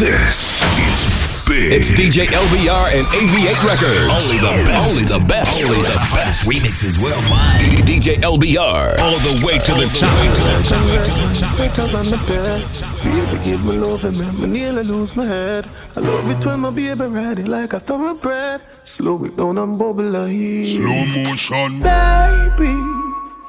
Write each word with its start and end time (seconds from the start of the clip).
This 0.00 0.62
is 0.88 1.44
big. 1.46 1.76
It's 1.76 1.92
DJ 1.92 2.24
LBR 2.24 2.96
and 2.96 3.04
AV8 3.12 3.60
Records. 3.68 4.08
Only 4.08 4.40
the 4.40 4.64
best. 4.64 4.88
Only 4.88 5.04
the 5.04 5.20
best. 5.28 5.62
Only 5.62 5.76
the 5.76 6.08
best. 6.16 6.48
Remixes 6.48 6.96
worldwide. 6.96 7.60
DJ 7.84 8.16
LBR. 8.16 8.98
All 8.98 9.20
the 9.20 9.44
way 9.44 9.58
to 9.58 9.72
the 9.76 9.84
top. 9.92 10.08
Because 11.60 11.94
I'm 11.94 12.06
the 12.06 12.16
best. 12.26 13.04
Baby, 13.04 13.44
give 13.44 13.62
me 13.66 13.76
love 13.76 14.02
and 14.06 14.18
make 14.18 14.38
me 14.38 14.46
nearly 14.46 14.84
lose 14.84 15.14
my 15.14 15.26
head. 15.26 15.68
I 15.94 16.00
love 16.00 16.30
it 16.30 16.46
when 16.46 16.60
my 16.60 16.70
baby 16.70 17.04
ride 17.04 17.38
it 17.38 17.48
like 17.48 17.74
a 17.74 17.80
thoroughbred. 17.80 18.62
Slow 18.84 19.22
it 19.26 19.36
down 19.36 19.58
and 19.58 19.78
bubble 19.78 20.02
like. 20.02 20.64
Slow 20.64 21.04
motion. 21.04 21.82
Baby, 21.82 22.72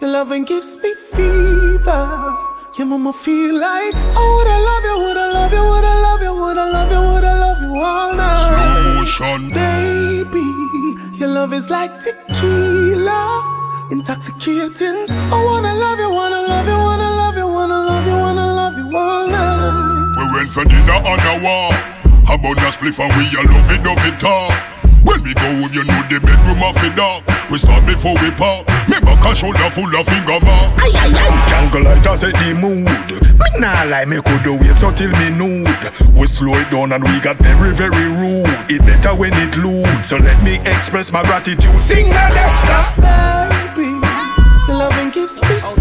your 0.01 0.09
loving 0.09 0.43
gives 0.43 0.75
me 0.83 0.93
fever. 1.13 2.49
Your 2.77 2.87
mama 2.87 3.11
feel 3.11 3.59
like, 3.59 3.93
oh, 4.15 4.45
I 4.47 4.57
love 4.59 4.83
you 4.83 5.10
love 5.51 5.63
you, 5.63 5.71
would 5.71 5.83
I 5.83 6.01
love 6.01 6.21
you, 6.21 6.33
would 6.33 6.57
I 6.57 6.69
love 6.69 6.91
you, 6.91 7.01
would 7.01 7.23
I 7.23 7.39
love 7.39 7.61
you 7.61 7.75
all 7.75 8.13
night? 8.15 8.37
Slow 8.47 8.93
motion. 8.95 9.49
Baby, 9.49 10.47
your 11.17 11.29
love 11.29 11.53
is 11.53 11.69
like 11.69 11.99
tequila, 11.99 13.87
intoxicating. 13.91 15.09
I 15.09 15.43
wanna 15.43 15.73
love 15.73 15.99
you, 15.99 16.09
wanna 16.09 16.41
love 16.41 16.67
you, 16.67 16.77
wanna 16.77 17.09
love 17.09 17.37
you, 17.37 17.47
wanna 17.47 17.79
love 17.79 18.07
you, 18.07 18.15
wanna 18.15 18.47
love 18.47 18.77
you 18.77 18.97
all 18.97 19.27
night. 19.27 20.17
We 20.17 20.35
went 20.35 20.51
for 20.51 20.63
dinner 20.63 20.93
on 20.93 21.19
the 21.27 21.43
wall. 21.43 21.73
About 22.31 22.55
the 22.55 22.71
spliff 22.71 22.99
and 22.99 23.11
we 23.17 23.25
a 23.37 23.41
love 23.43 23.71
it, 23.71 23.83
love 23.83 24.05
it 24.05 24.23
all. 24.23 24.70
When 25.03 25.23
we 25.23 25.33
go 25.33 25.49
you 25.71 25.83
know 25.83 26.01
the 26.09 26.19
bedroom 26.19 26.63
off 26.63 26.77
it 26.83 26.95
dark. 26.95 27.23
We 27.49 27.57
start 27.57 27.85
before 27.85 28.13
we 28.21 28.31
park. 28.31 28.67
Me 28.87 28.99
back 28.99 29.23
a 29.25 29.35
shoulder 29.35 29.69
full 29.69 29.93
of 29.95 30.05
finger 30.05 30.39
mark. 30.39 30.71
Aye 30.77 30.91
aye 30.95 31.13
aye. 31.13 31.49
Jungle 31.49 31.83
lighter 31.83 32.15
set 32.15 32.33
the 32.35 32.53
mood. 32.53 32.85
Me 32.87 33.47
nah 33.59 33.83
lie, 33.85 34.05
me 34.05 34.21
could 34.21 34.43
do 34.43 34.55
it 34.61 34.77
so 34.77 34.91
till 34.91 35.11
me 35.11 35.29
nude. 35.31 35.67
We 36.13 36.25
slow 36.27 36.53
it 36.55 36.69
down 36.69 36.91
and 36.93 37.03
we 37.03 37.19
got 37.19 37.37
very 37.37 37.73
very 37.73 38.05
rude. 38.19 38.47
It 38.69 38.81
better 38.85 39.15
when 39.15 39.33
it 39.33 39.57
lewd. 39.57 40.05
So 40.05 40.17
let 40.17 40.41
me 40.43 40.59
express 40.61 41.11
my 41.11 41.23
gratitude. 41.23 41.79
Sing 41.79 42.07
the 42.07 42.29
next 42.33 42.65
Baby, 43.75 43.89
The 44.67 44.73
loving 44.73 45.09
gives 45.11 45.41
me. 45.41 45.80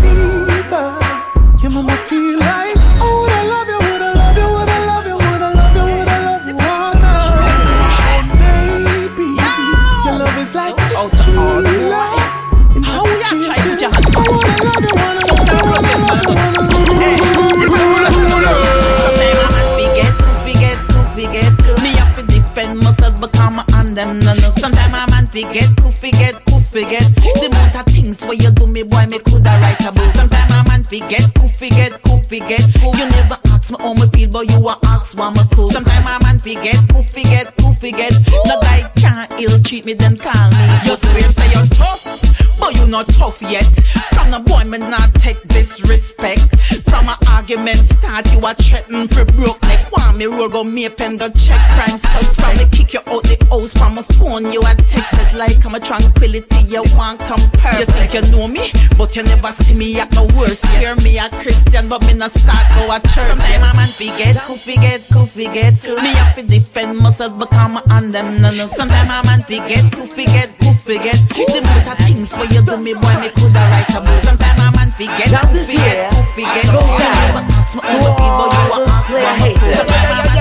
goofy 25.33 25.53
get, 25.53 25.77
goofy 25.77 26.11
get, 26.11 26.45
goofy 26.45 26.83
get. 26.91 27.07
The 27.15 27.47
amount 27.51 27.75
of 27.77 27.87
things 27.93 28.25
where 28.27 28.35
you 28.35 28.51
do 28.51 28.67
me, 28.67 28.83
boy, 28.83 29.07
me 29.07 29.19
coulda 29.21 29.59
write 29.63 29.85
a 29.87 29.93
book. 29.93 30.11
Sometimes 30.13 30.51
a 30.51 30.69
man 30.69 30.83
fi 30.83 30.99
get, 31.07 31.33
goofy 31.35 31.69
get, 31.71 32.03
goofy 32.03 32.41
get. 32.41 32.67
You 32.83 33.07
never 33.11 33.39
ask 33.47 33.71
me 33.71 33.77
how 33.79 33.95
me 33.95 34.07
feel, 34.11 34.31
but 34.31 34.51
you 34.51 34.59
a 34.69 34.77
ask 34.87 35.17
why 35.17 35.31
me 35.31 35.41
cook. 35.55 35.71
Sometimes 35.71 36.07
a 36.07 36.19
man 36.25 36.39
fi 36.41 36.55
get, 36.55 36.83
goofy 36.89 37.23
get, 37.23 37.55
goofy 37.57 37.93
get. 37.93 38.13
No 38.47 38.61
guy 38.61 38.91
can't 38.97 39.31
ill 39.41 39.63
treat 39.63 39.87
me, 39.87 39.95
then 39.95 40.17
call 40.17 40.51
me. 40.51 40.65
You 40.85 40.97
swear 40.97 41.23
say 41.23 41.51
you're 41.55 41.67
tough. 41.79 42.40
But 42.61 42.77
you 42.77 42.87
not 42.87 43.09
tough 43.09 43.41
yet. 43.43 43.67
From 44.13 44.31
the 44.31 44.41
boy, 44.41 44.69
me 44.69 44.79
not 44.79 45.15
take 45.15 45.41
disrespect. 45.49 46.45
From 46.85 47.09
a 47.09 47.17
argument 47.33 47.81
start, 47.89 48.31
you 48.33 48.41
a 48.45 48.53
threaten 48.55 49.09
for 49.09 49.25
broke 49.25 49.61
neck. 49.63 49.91
Want 49.91 50.19
me 50.19 50.27
roll 50.27 50.49
go 50.49 50.63
me 50.63 50.89
pen 50.89 51.17
the 51.17 51.31
check 51.33 51.59
crime 51.73 51.97
suspect? 51.97 52.37
From 52.37 52.53
me 52.59 52.69
kick 52.71 52.93
you 52.93 53.01
out 53.09 53.25
the 53.25 53.39
house, 53.49 53.73
from 53.73 53.97
a 53.99 54.05
phone 54.21 54.53
you 54.53 54.61
a 54.61 54.75
text 54.77 55.17
it 55.17 55.33
like 55.35 55.65
I'm 55.65 55.75
a 55.75 55.81
tranquility. 55.81 56.69
You 56.69 56.85
want 56.95 57.21
compare? 57.25 57.81
You 57.81 57.87
think 57.87 58.13
you 58.15 58.23
know 58.31 58.47
me, 58.47 58.71
but 58.99 59.17
you 59.17 59.25
never 59.25 59.51
see 59.57 59.75
me 59.75 59.99
at 59.99 60.13
my 60.15 60.27
worst. 60.37 60.67
Hear 60.77 60.95
me 61.01 61.19
a 61.19 61.29
Christian, 61.41 61.89
but 61.89 62.05
me 62.07 62.15
not 62.15 62.31
start 62.31 62.67
go 62.77 62.93
a 62.93 63.01
church. 63.01 63.25
Sometimes 63.25 63.65
a 63.65 63.73
man 63.73 63.89
forget, 63.89 64.37
could 64.45 64.61
forget, 64.61 65.01
could 65.11 65.29
forget, 65.31 65.81
could. 65.83 66.03
Me 66.03 66.13
have 66.13 66.37
to 66.37 66.43
defend 66.45 66.99
myself, 66.99 67.39
become 67.39 67.81
on 67.89 68.13
them 68.13 68.27
none 68.43 68.57
no. 68.57 68.67
Sometimes 68.67 69.09
a 69.09 69.25
man 69.25 69.41
forget, 69.41 69.83
could 69.93 70.11
forget, 70.11 70.53
could 70.61 70.77
forget. 70.77 71.17
The 71.31 71.59
amount 71.59 71.99
things 72.05 72.31
where 72.37 72.50
you 72.53 72.63
do 72.63 72.77
me, 72.77 72.95
boy, 72.95 73.15
me 73.21 73.31
coulda 73.31 73.63
write 73.71 73.91
a 73.95 74.01
book. 74.01 74.21
Sometimes 74.23 74.59
a 74.61 74.69
man 74.75 74.89
forget, 74.91 75.31
this 75.53 75.71
forget, 75.71 75.79
year, 75.79 76.11
forget. 76.35 76.65
I 76.65 76.75
go 76.75 76.83
down 76.99 77.47
to 77.71 77.79
all 77.81 78.15
people 78.19 78.49
you 78.51 78.67
want 78.71 78.91
to 78.91 79.11
play. 79.11 79.55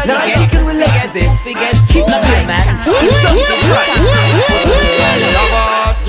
Now 0.05 0.25
you 0.25 0.47
can 0.49 0.65
relate 0.65 0.95
to 1.03 1.09
this. 1.13 1.31
Forget, 1.43 1.75
keep 1.89 2.05
looking, 2.05 2.45
man. 2.47 2.65
You 2.85 3.13
don't 3.21 3.37
get 3.37 3.61
right 3.69 3.99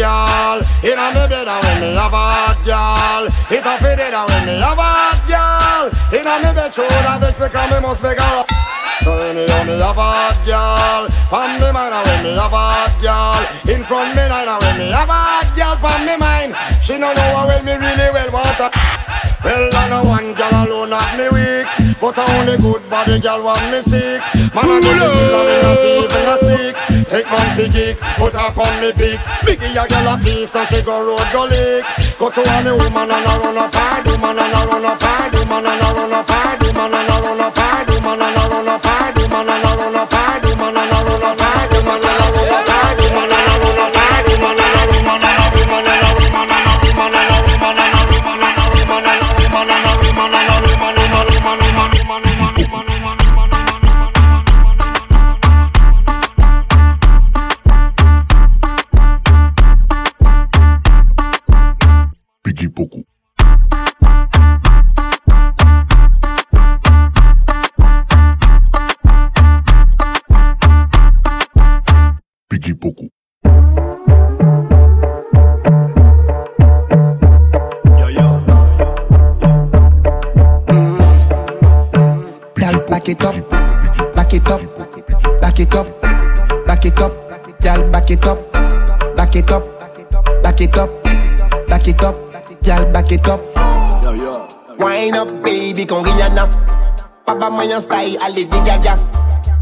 girl. 0.01 0.61
In 0.83 0.99
a 0.99 1.07
me 1.13 1.29
bed 1.29 1.47
with 1.47 1.81
me 1.81 1.93
a 1.93 2.09
bad 2.09 2.57
girl. 2.65 3.25
It 3.51 3.67
a 3.67 3.75
fit 3.79 4.01
it 4.01 4.15
with 4.17 4.45
me 4.47 4.57
a 4.57 4.73
bad 4.75 5.19
girl. 5.29 5.87
In 6.19 6.27
a 6.27 6.35
me 6.39 6.55
bed 6.55 6.75
show 6.75 6.89
that 6.89 7.21
bitch 7.21 7.39
because 7.39 7.71
me 7.71 7.81
must 7.81 8.03
be 8.03 8.15
girl 8.15 8.60
when 9.35 9.67
me 9.67 9.75
me 9.75 9.81
a 9.81 9.95
bad 9.95 10.47
gal, 10.47 11.09
Pon 11.31 11.61
me 11.61 11.71
mind 11.73 11.95
when 12.07 12.23
me 12.25 12.33
a 12.35 12.49
bad 12.51 13.03
gal. 13.03 13.43
In 13.69 13.85
front 13.85 14.17
me 14.17 14.27
nine 14.29 14.49
when 14.61 14.79
me 14.79 14.89
a 14.91 15.07
bad 15.07 15.55
gal. 15.57 15.77
Pon 15.77 16.05
me 16.05 16.17
mind. 16.17 16.55
She 16.83 16.99
no 16.99 17.13
know 17.13 17.37
how 17.37 17.47
well 17.47 17.63
me 17.63 17.73
really 17.75 18.11
well 18.11 18.31
want 18.33 18.61
a. 18.61 18.71
Well, 19.45 19.71
I 19.73 19.89
know 19.89 20.03
one 20.05 20.35
gal 20.35 20.67
alone 20.67 20.93
at 20.93 21.17
me 21.17 21.29
weak, 21.31 21.97
but 22.01 22.19
I 22.19 22.39
only 22.39 22.59
good 22.59 22.91
body 22.91 23.21
gal 23.21 23.43
want 23.43 23.63
me 23.71 23.81
sick. 23.83 24.21
Man, 24.53 24.67
I 24.67 24.81
give 24.83 24.99
me 24.99 25.07
till 25.09 25.37
I 25.39 25.57
not 25.65 25.85
even 25.87 26.29
a 26.29 26.37
speak. 26.43 27.09
Take 27.09 27.27
my 27.31 27.55
fi 27.57 27.69
geek, 27.69 27.97
put 28.19 28.35
up 28.35 28.59
on 28.59 28.81
me 28.81 28.93
big. 28.93 29.19
Biggie 29.47 29.73
a 29.73 29.87
gal 29.89 30.09
a 30.13 30.19
piece, 30.19 30.51
so 30.51 30.65
she 30.65 30.83
go 30.83 31.07
road 31.07 31.27
go 31.33 31.45
lick. 31.47 31.85
Go 32.19 32.31
to 32.31 32.43
any 32.51 32.73
woman 32.73 33.11
and 33.11 33.27
I 33.27 33.39
run 33.39 33.59
up 33.59 33.75
hard, 33.75 34.07
woman 34.07 34.39
and 34.39 34.55
I 34.55 34.65
run 34.67 34.85
up 34.85 35.03
hard, 35.03 35.33
woman 35.35 35.67
and 35.67 35.83
I 35.83 35.93
run 35.95 36.13
up 36.13 36.29
hard, 36.29 36.63
woman 36.63 36.95
and 36.95 37.11
I 37.11 37.21
run 37.21 37.41
up 37.41 37.57
hard, 37.57 37.89
woman 37.89 38.23
and 38.23 38.39
I 38.39 38.49
run 38.49 38.69
up 38.69 38.85
hard. 38.85 39.20
Poku. 62.71 63.05
Piggy. 72.49 73.11
Girl, 82.55 82.81
back 82.89 83.09
it 83.09 83.23
up, 83.23 83.51
back 84.15 84.35
it 84.35 84.49
up, 84.49 84.61
back 85.41 85.61
it 85.61 85.75
up, 85.75 86.01
back 86.67 86.85
it 86.85 87.01
up. 87.01 87.13
Girl, 87.61 87.91
back 87.91 88.11
it 88.11 88.27
up, 88.27 88.53
back 89.17 89.37
it 89.37 89.51
up, 89.51 89.65
back 90.43 90.61
it 90.61 90.77
up, 90.77 90.91
back 91.69 91.89
it 91.89 92.03
up. 92.03 92.30
Girl, 92.63 92.85
back 92.93 93.13
it 93.13 93.27
up. 93.29 93.41
Wine 94.79 95.17
up, 95.17 95.29
baby, 95.43 95.87
con 95.87 96.05
Rihanna. 96.05 96.49
Papa 97.27 97.51
moyen 97.51 97.81
style, 97.83 98.19
allez 98.25 98.45
dégaga. 98.47 98.97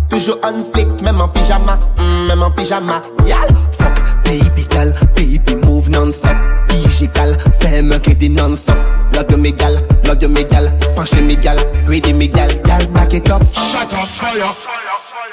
Toujours 0.08 0.38
on 0.42 0.58
flick, 0.72 0.88
même 1.02 1.20
en 1.20 1.28
pyjama, 1.28 1.78
mm, 1.98 2.28
même 2.28 2.42
en 2.42 2.50
pyjama. 2.50 3.00
Yal, 3.26 3.48
fuck, 3.72 3.94
baby 4.24 4.64
gal, 4.70 4.92
baby 5.14 5.54
move 5.64 5.88
non-stop. 5.90 6.36
Digital, 6.68 7.36
fais-moi 7.60 7.98
que 7.98 8.28
non-stop. 8.28 8.76
Love 9.12 9.30
you 9.30 9.38
me 9.38 9.52
gal, 9.52 9.74
love 10.04 10.22
you 10.22 10.28
me 10.28 10.44
gal, 10.44 10.72
penche 10.96 11.20
me 11.22 11.34
gal, 11.36 11.58
greedy 11.86 12.12
me 12.12 12.28
gal. 12.28 12.48
Girl, 12.64 12.86
back 12.92 13.12
it 13.14 13.30
up, 13.30 13.42
Shut 13.44 13.92
up, 13.92 14.08
fire. 14.08 14.54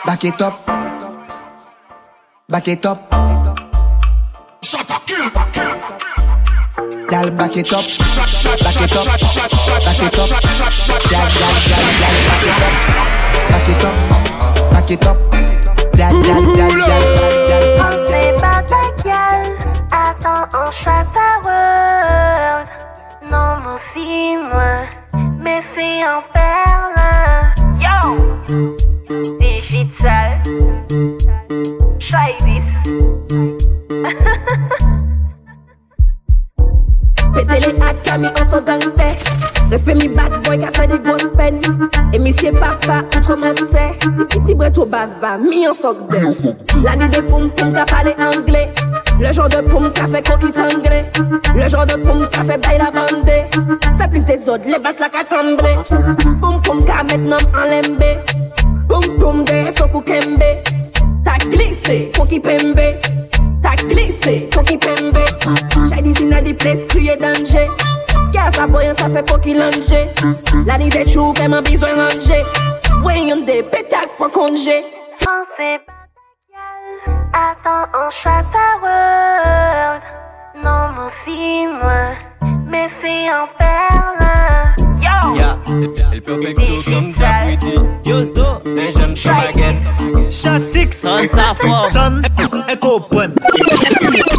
back 0.06 0.24
it 0.24 0.42
up, 0.42 0.54
back 2.50 2.68
it 2.68 2.86
up. 2.86 3.00
Shut 4.62 4.92
up, 4.92 5.06
kill. 5.06 5.65
Gal 7.10 7.30
back 7.32 7.56
it 7.56 7.72
up, 7.72 7.86
back 8.16 8.82
it 8.82 8.96
up, 8.96 9.06
back 9.06 10.02
it 10.02 10.18
up. 10.18 10.30
Gal, 11.12 11.30
gal, 11.30 11.56
gal, 11.70 11.90
gal, 12.42 12.66
back 13.50 13.70
it 13.70 13.86
up, 13.86 13.96
back 14.72 14.90
it 14.90 14.90
up, 14.90 14.90
back 14.90 14.92
it 14.92 15.06
up. 15.06 15.18
Gal, 15.96 16.16
gal, 16.24 16.44
gal, 16.56 16.76
gal, 17.48 17.66
pas 18.42 18.62
ta 18.64 18.84
gueule, 19.04 19.54
attends 19.92 20.48
on 20.54 20.70
chatarde. 20.72 21.60
Non 23.32 23.52
mon 23.64 23.78
si 23.94 24.10
moi, 24.38 24.74
mais 25.40 25.62
c'est 25.74 26.00
en 26.04 26.22
perle. 26.34 27.02
Yo, 27.80 27.98
digital, 29.40 30.30
try 32.00 32.32
this. 32.40 32.68
Pété 37.36 37.60
Petele 37.60 37.82
at 37.84 38.04
ka 38.04 38.18
mi 38.18 38.28
anso 38.28 38.62
gangste 38.62 39.08
Respe 39.72 39.94
mi 39.96 40.08
bad 40.08 40.32
boy 40.44 40.58
ka 40.58 40.72
fe 40.72 40.88
de 40.88 40.98
gos 40.98 41.30
pen 41.38 41.60
E 42.14 42.20
mi 42.20 42.32
se 42.32 42.52
papa 42.52 43.04
outreman 43.16 43.56
te 43.56 43.86
Iti 44.38 44.56
breto 44.56 44.86
bava, 44.86 45.38
mi 45.38 45.66
an 45.66 45.76
fok 45.76 46.10
de. 46.10 46.20
Lani 46.84 47.10
de. 47.10 47.22
Poum 47.30 47.50
poum 47.52 47.74
ka 47.74 47.86
pale 47.86 48.16
angle 48.20 48.70
Le 49.20 49.34
genre 49.34 49.50
de 49.50 49.62
poum 49.62 49.92
ka 49.92 50.08
fe 50.08 50.22
koki 50.22 50.52
tangle 50.52 51.06
Le 51.56 51.70
genre 51.70 51.86
de 51.86 51.96
poum 52.06 52.28
ka 52.30 52.44
fe 52.44 52.58
bay 52.58 52.78
la 52.78 52.92
bande 52.92 53.38
Fe 53.98 54.08
plis 54.10 54.22
de 54.22 54.38
zod, 54.38 54.66
le 54.66 54.80
bas 54.80 54.98
la 55.00 55.10
ka 55.10 55.24
tremble 55.24 55.72
Poum 56.42 56.62
poum 56.62 56.86
ka 56.86 57.04
met 57.04 57.18
nom 57.18 57.46
an 57.54 57.70
lembe 57.70 58.36
Poum 58.88 59.18
poum 59.20 59.44
de 59.44 59.72
fokou 59.76 60.02
kembe. 60.02 60.62
Ta 61.26 61.38
glise, 61.50 62.12
koki 62.18 62.40
pembe. 62.40 63.00
Ta 63.66 63.76
glisse, 63.76 64.48
koki 64.54 64.78
pembe. 64.78 65.18
Ça 69.00 69.08
fait 69.10 69.24
La 70.66 70.78
Voyons 73.02 73.42
des 73.46 73.64
pour 74.18 74.30
Attends, 77.34 77.88
on 77.94 78.10
chatte 78.12 78.54
à 78.54 78.78
world. 78.84 80.04
Non, 80.64 80.84
moi. 81.82 82.14
Mais 82.68 82.88
c'est 83.02 83.30
en 83.32 83.48
perle. 83.58 84.75
Yo! 85.06 85.36
Yeah, 85.36 85.60
el 86.12 86.24
perfecto 86.24 86.84
comme 86.86 87.14
Tapwiti 87.14 87.74
Yo 88.06 88.26
so, 88.26 88.60
les 88.66 88.92
j'aime 88.92 89.16
come 89.24 89.40
again 89.48 89.76
Chatix 90.32 91.02
Ton 91.02 91.18
sa 91.32 91.54
forme 91.54 91.90
Ton, 91.92 92.22
echo 92.68 93.00
point. 93.02 93.30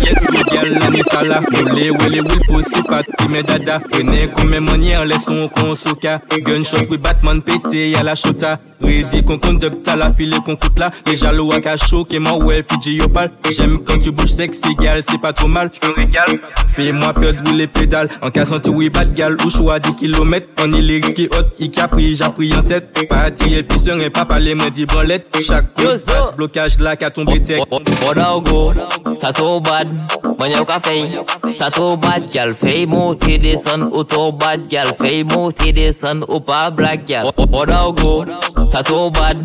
Yes, 0.02 0.26
good 0.26 0.46
girl, 0.50 0.78
la 0.80 0.90
ni 0.90 1.02
sala 1.10 1.40
Moule, 1.40 1.90
wele, 2.00 2.20
will 2.22 2.40
pussy 2.48 2.82
fat 2.88 3.04
Ki 3.18 3.28
me 3.28 3.42
dada, 3.42 3.78
prene 3.78 4.26
koume 4.34 4.58
monyer 4.60 5.04
Laissons 5.04 5.48
kon 5.54 5.76
souka 5.76 6.20
Gunshot, 6.44 6.88
oui, 6.90 6.98
Batman 6.98 7.42
pété, 7.42 7.90
y'a 7.90 8.02
la 8.02 8.16
chota 8.16 8.58
Ready, 8.80 9.22
kon 9.24 9.38
compte 9.38 9.60
de 9.60 9.68
p'ta 9.68 9.96
la 9.96 10.12
file 10.12 10.36
kon 10.44 10.56
coûte 10.56 10.78
là 10.78 10.90
Les 11.06 11.16
jaloux 11.16 11.50
à 11.52 11.60
cachot, 11.60 12.04
qui 12.04 12.18
m'en 12.18 12.38
ouais, 12.38 12.62
Fiji 12.68 12.96
yo 12.96 13.08
pal. 13.08 13.30
J'aime 13.50 13.78
quand 13.78 13.98
tu 13.98 14.12
bouges 14.12 14.32
sexy, 14.32 14.74
gal, 14.78 15.02
c'est 15.08 15.18
pas 15.18 15.32
trop 15.32 15.48
mal. 15.48 15.70
J'me 15.82 15.92
régale 15.96 16.38
Fais-moi 16.68 17.14
perdre 17.14 17.52
les 17.54 17.66
pédales. 17.66 18.10
En 18.22 18.30
cassant 18.30 18.60
tu 18.60 18.68
oui, 18.68 18.90
bad 18.90 19.14
gal, 19.14 19.36
ou 19.44 19.50
choix 19.50 19.78
10 19.78 19.96
on 20.62 20.72
est 20.72 20.80
lyrics 20.80 21.14
qui 21.14 21.26
hot, 21.26 21.46
il 21.58 21.70
capri, 21.70 22.16
j'ai 22.16 22.28
pris 22.30 22.54
en 22.54 22.62
tête. 22.62 23.06
Parti 23.08 23.54
et 23.54 23.62
puis 23.62 23.78
sur 23.78 23.94
un 23.94 24.10
papa, 24.10 24.38
les 24.38 24.54
mains 24.54 24.70
dit 24.70 24.86
branlette. 24.86 25.26
Chaque 25.40 25.74
coup, 25.74 25.82
passe 25.84 26.34
blocage 26.36 26.78
là 26.78 26.96
qu'à 26.96 27.10
tomber 27.10 27.42
tech. 27.42 27.60
Boda 28.00 28.34
go, 28.44 28.72
ça 29.18 29.32
trop 29.32 29.60
bad. 29.60 29.88
Manya 30.38 30.64
café, 30.64 31.04
ça 31.54 31.70
trop 31.70 31.96
bad. 31.96 32.24
Gal 32.32 32.54
fait 32.54 32.86
monter, 32.86 33.38
descendre 33.38 33.92
au 33.92 34.04
trop 34.04 34.32
bad. 34.32 34.66
Gal 34.68 34.88
fait 34.98 35.24
monter, 35.24 35.72
descendre 35.72 36.28
au 36.28 36.40
pas 36.40 36.70
black. 36.70 37.06
Gal, 37.06 37.30
boda 37.48 37.86
go, 37.96 38.24
ça 38.70 38.82
trop 38.82 39.10
bad. 39.10 39.36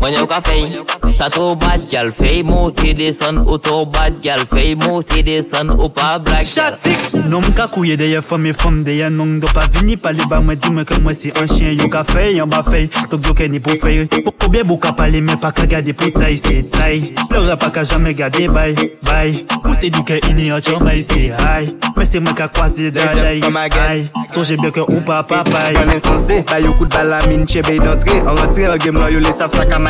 Mwen 0.00 0.14
yo 0.16 0.24
ka 0.24 0.38
fey, 0.40 0.64
sa 1.12 1.28
to 1.28 1.50
bad 1.60 1.82
gal 1.90 2.08
Fey 2.16 2.40
mouti 2.42 2.94
desan 2.96 3.36
ou 3.42 3.58
to 3.60 3.82
bad 3.84 4.16
gal 4.24 4.40
Fey 4.48 4.72
mouti 4.72 5.20
desan 5.20 5.68
ou 5.74 5.90
pa 5.92 6.14
black 6.18 6.48
gal. 6.48 6.78
Chatix 6.80 7.26
Non 7.28 7.44
mka 7.44 7.66
kouye 7.68 7.98
deye 8.00 8.22
fom 8.24 8.46
e 8.48 8.54
fom 8.56 8.78
deye 8.86 9.10
Non 9.12 9.36
do 9.42 9.50
pa 9.52 9.66
vini 9.74 9.98
pale 10.00 10.24
ba 10.30 10.40
mwen 10.40 10.56
di 10.56 10.72
mwen 10.72 10.88
ke 10.88 10.96
mwen 11.04 11.18
si 11.18 11.28
an 11.36 11.50
chien 11.52 11.76
Yo 11.76 11.90
ka 11.92 12.00
fey, 12.08 12.38
yon 12.38 12.48
ba 12.48 12.62
fey, 12.64 12.88
tok 13.12 13.28
yo 13.28 13.36
ke 13.36 13.50
ni 13.52 13.60
pou 13.60 13.76
fey. 13.76 14.06
Pou 14.24 14.32
Koubyen 14.40 14.64
bou 14.64 14.80
ka 14.80 14.94
pale 14.96 15.20
men 15.20 15.36
pa 15.36 15.52
ka 15.52 15.68
gade 15.68 15.92
pou 15.92 16.08
tay 16.16 16.40
se 16.40 16.62
tay. 16.72 17.12
Pleur 17.28 17.52
pa 17.60 17.68
ka 17.68 17.84
jame 17.84 18.16
gade 18.16 18.48
bay, 18.48 18.72
bay. 19.04 19.44
Ou 19.66 19.76
se 19.76 19.92
di 19.92 20.00
ke 20.08 20.16
ini 20.32 20.48
e 20.48 20.56
an 20.56 20.64
chon 20.64 20.80
bay 20.80 21.04
e 21.04 21.04
se 21.04 21.28
hay. 21.44 21.68
Mwen 21.92 22.08
se 22.08 22.24
mwen 22.24 22.40
ka 22.40 22.48
kwaze 22.48 22.88
daday, 22.88 23.44
Ay. 23.84 24.08
Sonje 24.32 24.56
byen 24.56 24.72
ke 24.72 24.80
ou 24.80 25.04
pa 25.04 25.20
papay 25.26 25.74
Mwen 25.76 25.92
en 25.96 26.00
sanse, 26.00 26.40
bay 26.48 26.64
yo 26.64 26.72
kout 26.78 26.88
bala 26.94 27.20
min 27.28 27.44
chebe 27.50 27.76
yon 27.76 27.98
tre 28.00 28.20
An 28.24 28.38
rentre, 28.38 28.66
an 28.70 28.80
gem 28.80 28.96
lan 28.96 29.12
yo 29.12 29.20
le 29.20 29.32
saf 29.36 29.52
sa 29.56 29.66
kamay 29.68 29.89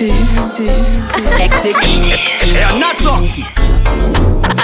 Limité. 0.00 0.72
Eksik. 1.44 1.76
E 2.56 2.62
an 2.64 2.78
not 2.78 2.96
sorti. 3.02 3.44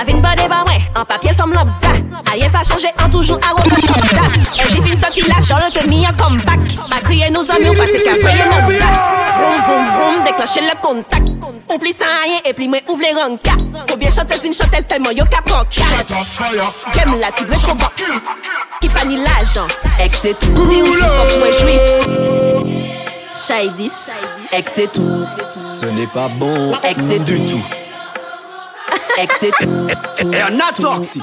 Avin 0.00 0.20
ba 0.22 0.34
deba 0.34 0.64
mwen, 0.64 0.80
an 0.94 1.04
papye 1.04 1.34
som 1.34 1.52
lopda. 1.52 1.92
Ayen 2.32 2.50
pa 2.50 2.62
chanje, 2.64 2.88
an 2.96 3.10
toujou 3.10 3.36
a 3.44 3.52
wop. 3.52 3.66
E 3.66 4.64
jifin 4.72 4.96
soti 4.96 5.20
la, 5.28 5.40
jan 5.40 5.58
le 5.60 5.70
temi 5.72 6.06
an 6.06 6.16
kompak. 6.16 6.60
Pa 6.88 7.00
kriye 7.04 7.30
nou 7.30 7.44
zami 7.44 7.68
ou 7.68 7.74
pase 7.76 8.00
ka 8.06 8.14
fweye 8.22 8.44
lopda. 8.48 8.88
Vroum, 9.36 9.58
vroum, 9.66 9.84
vroum, 9.92 10.24
deklanche 10.24 10.60
le 10.64 10.74
kontak. 10.80 11.24
Ou 11.68 11.78
pli 11.78 11.92
san 11.92 12.08
ayen, 12.22 12.40
e 12.40 12.52
pli 12.56 12.68
mwen 12.72 12.82
ouvle 12.88 13.12
ranka. 13.18 13.54
Koubyen 13.90 14.10
chantes, 14.10 14.40
vin 14.40 14.54
chantes, 14.56 14.86
telman 14.88 15.12
yo 15.12 15.24
la. 17.20 17.30
Ki 18.80 18.88
pa 18.88 19.04
ni 19.04 19.16
la 19.20 19.44
si 19.44 19.60
ou 20.56 20.92
chou 20.96 21.10
fok 21.12 21.30
mwen 21.44 21.52
ex 24.52 24.78
et 24.78 24.88
tout. 24.88 25.24
Ce 25.58 25.86
n'est 25.86 26.06
pas 26.06 26.28
bon 26.28 26.72
Ex 26.82 27.02
et 27.10 27.18
du 27.20 27.40
tout. 27.46 27.64
Ex 29.18 29.42
et 29.42 29.50
tout. 29.58 29.88
Et 30.32 30.82
toxique 30.82 31.22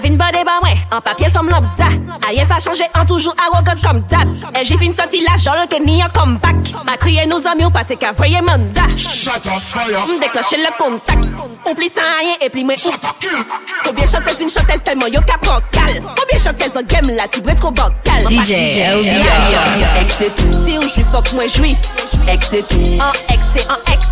vin 0.00 0.16
bade 0.20 0.44
ba 0.46 0.58
mwen, 0.62 0.78
an 0.90 1.00
papye 1.04 1.30
som 1.30 1.48
lopda 1.48 1.90
A 2.26 2.32
ye 2.32 2.44
pa 2.46 2.58
chanje 2.60 2.86
an 2.94 3.06
toujou 3.06 3.32
arrogant 3.38 3.80
kom 3.82 4.00
dat 4.10 4.28
E 4.56 4.64
jifin 4.64 4.92
soti 4.92 5.22
la 5.24 5.36
jol 5.40 5.62
ke 5.70 5.80
ni 5.82 6.00
an 6.02 6.10
comeback. 6.14 6.72
A 6.86 6.96
kriye 7.00 7.26
nou 7.26 7.40
zami 7.42 7.64
ou 7.64 7.72
pate 7.74 7.96
ka 8.00 8.12
voye 8.16 8.40
manda 8.42 8.86
Shut 8.96 9.46
up, 9.46 9.62
fire. 9.72 10.04
M 10.08 10.20
dekloche 10.20 10.58
le 10.60 10.72
kontak 10.78 11.26
Ou 11.66 11.74
pli 11.76 11.88
san 11.92 12.18
ayen 12.20 12.44
e 12.44 12.50
pli 12.52 12.64
mwen 12.64 12.78
Shut 12.80 13.04
up, 13.04 13.18
kill. 13.22 13.40
Koubyen 13.84 14.10
chantez 14.10 14.38
vin 14.42 14.52
chantez 14.52 14.84
telman 14.86 15.12
yo 15.12 15.22
ka 15.26 15.38
prokal 15.42 16.00
Koubyen 16.18 16.44
chantez 16.44 16.76
an 16.76 16.86
game 16.90 17.16
la 17.16 17.28
tibre 17.28 17.54
tro 17.58 17.70
bokal 17.70 18.28
DJ, 18.28 18.60
LBR 19.00 19.86
Ek 20.02 20.14
se 20.18 20.30
tou, 20.38 20.64
si 20.64 20.78
ou 20.78 20.88
jwi 20.88 21.06
fok 21.10 21.32
mwen 21.36 21.50
jwi 21.50 21.74
Ek 22.30 22.46
se 22.46 22.62
tou, 22.70 22.98
an 23.00 23.24
ek 23.32 23.46
se 23.54 23.66
an 23.68 23.90
ek 23.90 24.08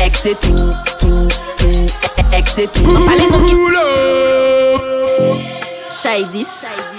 Ek 0.00 0.16
se 0.16 0.32
tou, 0.40 0.72
tou, 1.02 1.28
tou 1.60 1.86
Ek 2.32 2.48
se 2.48 2.66
tou, 2.72 2.96
an 2.96 3.08
pale 3.08 3.30
nou 3.32 3.46
ki 3.46 4.69
Shady, 5.90 6.46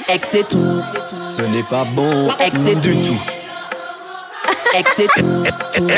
ex 0.09 0.33
et 0.33 0.43
tout 0.43 0.81
Ce 1.15 1.41
n'est 1.43 1.63
pas 1.63 1.85
bon 1.85 2.27
Ex 2.39 2.59
du 2.81 3.01
tout 3.01 3.19
Ex 4.73 4.99
et 4.99 5.07
tout 5.07 5.43
Et 5.89 5.97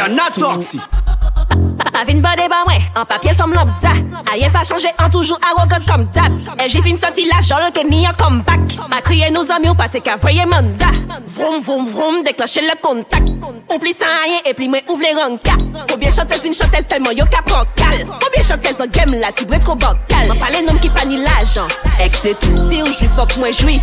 Avin 1.93 2.21
bade 2.21 2.47
ba 2.49 2.63
mwen, 2.65 2.81
an 2.95 3.05
papye 3.05 3.33
som 3.37 3.53
lop 3.53 3.69
da 3.81 3.93
Aye 4.31 4.49
pa 4.53 4.63
chanje 4.65 4.89
an 4.97 5.11
toujou 5.13 5.37
arrogant 5.45 5.85
kom 5.85 6.05
dat 6.15 6.31
E 6.57 6.67
jifin 6.71 6.97
soti 6.97 7.27
la 7.29 7.41
jol 7.45 7.67
ke 7.75 7.83
ni 7.85 8.05
an 8.07 8.15
comeback. 8.17 8.77
Ma 8.89 9.01
kriye 9.05 9.29
nou 9.33 9.45
zami 9.45 9.69
ou 9.69 9.77
pate 9.77 10.01
ka 10.03 10.17
voye 10.21 10.45
manda 10.49 10.89
Vroom 11.35 11.61
vroom 11.61 11.85
vroom, 11.87 12.21
dekloche 12.25 12.63
le 12.65 12.75
kontak 12.81 13.29
Ou 13.69 13.77
pli 13.81 13.93
san 13.93 14.23
aye, 14.23 14.41
e 14.49 14.53
pli 14.57 14.69
mwen 14.71 14.89
ouvle 14.89 15.13
ranka 15.17 15.57
Koubyen 15.91 16.13
chantez, 16.13 16.41
vin 16.43 16.57
chantez, 16.57 16.87
telman 16.89 17.17
yo 17.17 17.27
ka 17.31 17.43
prokal 17.45 18.01
Koubyen 18.23 18.47
chantez 18.47 18.81
an 18.83 18.93
gem 18.93 19.13
la, 19.21 19.31
tibre 19.31 19.59
tro 19.63 19.75
bokal 19.75 20.31
Man 20.31 20.41
pale 20.41 20.63
nom 20.65 20.81
ki 20.81 20.91
pa 20.95 21.05
ni 21.09 21.21
l'ajan 21.21 21.69
Ek 22.03 22.17
se 22.17 22.33
tou, 22.41 22.67
si 22.69 22.81
ou 22.81 22.89
jwi 22.89 23.11
fok 23.13 23.37
mwen 23.41 23.53
jwi 23.53 23.77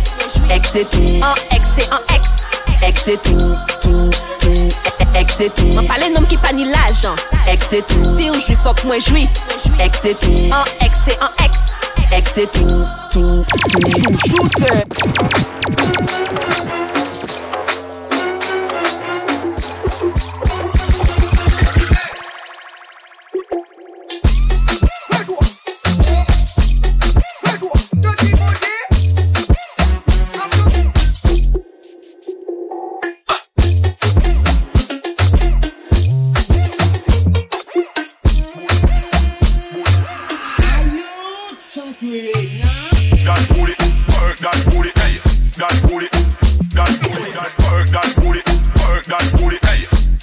Ek 0.51 0.67
se 0.67 0.83
tou, 0.91 1.15
an 1.23 1.47
ek 1.55 1.71
se 1.75 1.87
an 1.89 2.13
ek 2.17 2.29
Ek 2.81 2.97
se 2.97 3.17
tou, 3.23 3.55
tou 3.85 4.30
Ek 5.17 5.29
se 5.33 5.49
tou 5.57 5.67
Mwen 5.75 5.87
pale 5.89 6.09
nom 6.13 6.25
ki 6.29 6.37
pa 6.41 6.53
ni 6.55 6.65
lajan 6.69 7.15
Ek 7.51 7.63
se 7.67 7.81
tou 7.91 8.15
Si 8.17 8.29
ou 8.31 8.39
se 10.01 10.15
tou 10.23 10.35
An 10.55 10.65
ek 10.85 10.97
se 11.05 11.17
an 11.19 11.31
ek 11.45 11.53
Ek 12.17 12.27
se 12.31 12.47
tou 12.57 12.83
Tou 13.11 13.43
Tou 13.45 13.81
Chou 14.27 14.43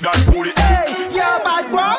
hey. 0.08 0.24
That 0.24 0.32
booty. 0.32 0.52
Hey, 0.56 1.14
yeah, 1.14 1.38
bad 1.42 1.70
boy. 1.70 1.94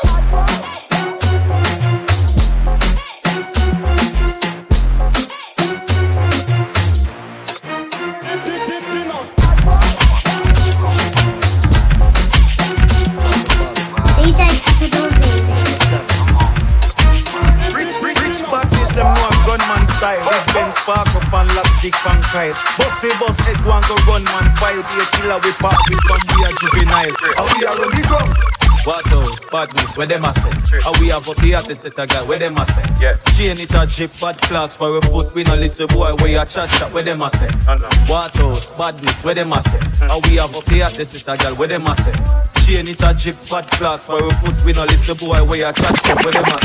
A 19.69 19.87
style. 19.99 20.19
Big 20.19 20.53
Ben 20.53 20.71
spark 20.71 21.07
up 21.15 21.33
and 21.33 21.51
elastic 21.51 21.93
pan 21.93 22.21
kite. 22.21 22.55
Bossy 22.77 23.09
boss 23.19 23.37
head 23.39 23.59
one 23.65 23.83
go 23.87 23.95
run 24.07 24.23
man 24.23 24.55
file. 24.55 24.83
Be 24.83 24.95
a 24.99 25.05
killer 25.15 25.39
with 25.43 25.57
pop 25.59 25.75
with 25.89 25.99
from 26.07 26.19
we 26.27 26.43
a 26.43 26.51
juvenile. 26.59 27.13
How 27.35 27.45
we 27.57 27.65
are 27.65 27.75
on 27.75 27.98
the 28.83 29.01
ground. 29.03 29.39
Badness, 29.51 29.97
where 29.97 30.07
them 30.07 30.25
a 30.25 30.33
say? 30.33 30.79
How 30.81 30.93
we 30.99 31.07
have 31.09 31.27
up 31.27 31.39
here 31.39 31.61
to 31.61 31.75
set 31.75 31.97
a 31.97 32.07
guy, 32.07 32.23
where 32.27 32.39
them 32.39 32.57
a 32.57 32.65
say? 32.65 32.83
Yeah. 32.99 33.17
Chain 33.35 33.59
it 33.59 33.73
a 33.73 33.85
drip, 33.85 34.11
bad 34.19 34.41
clocks, 34.41 34.75
for 34.75 34.97
a 34.97 35.01
foot, 35.01 35.33
we 35.33 35.43
no 35.43 35.55
listen 35.55 35.87
boy, 35.87 36.13
where 36.15 36.27
you 36.27 36.45
chat 36.45 36.69
chat, 36.69 36.91
where 36.93 37.03
them 37.03 37.21
a? 37.21 37.29
What 38.07 38.39
else? 38.39 38.69
Badness, 38.71 39.23
where 39.23 39.35
them 39.35 39.53
a 39.53 39.61
say? 39.61 39.79
How 40.07 40.19
we 40.19 40.35
have 40.35 40.55
up 40.55 40.69
here 40.69 40.89
to 40.89 41.05
set 41.05 41.27
a 41.33 41.37
guy, 41.37 41.51
where 41.53 41.67
them 41.67 41.87
a 41.87 41.95
say? 41.95 42.13
Chain 42.65 42.87
it 42.87 43.01
a 43.01 43.13
drip, 43.13 43.37
bad 43.49 43.69
clocks, 43.71 44.05
for 44.07 44.23
a 44.23 44.31
foot, 44.35 44.63
we 44.65 44.73
no 44.73 44.83
listen 44.83 45.17
boy, 45.17 45.43
where 45.43 45.59
you 45.59 45.73
chat 45.73 45.95
chat, 46.03 46.23
where 46.23 46.33
them 46.33 46.45
a 46.45 46.59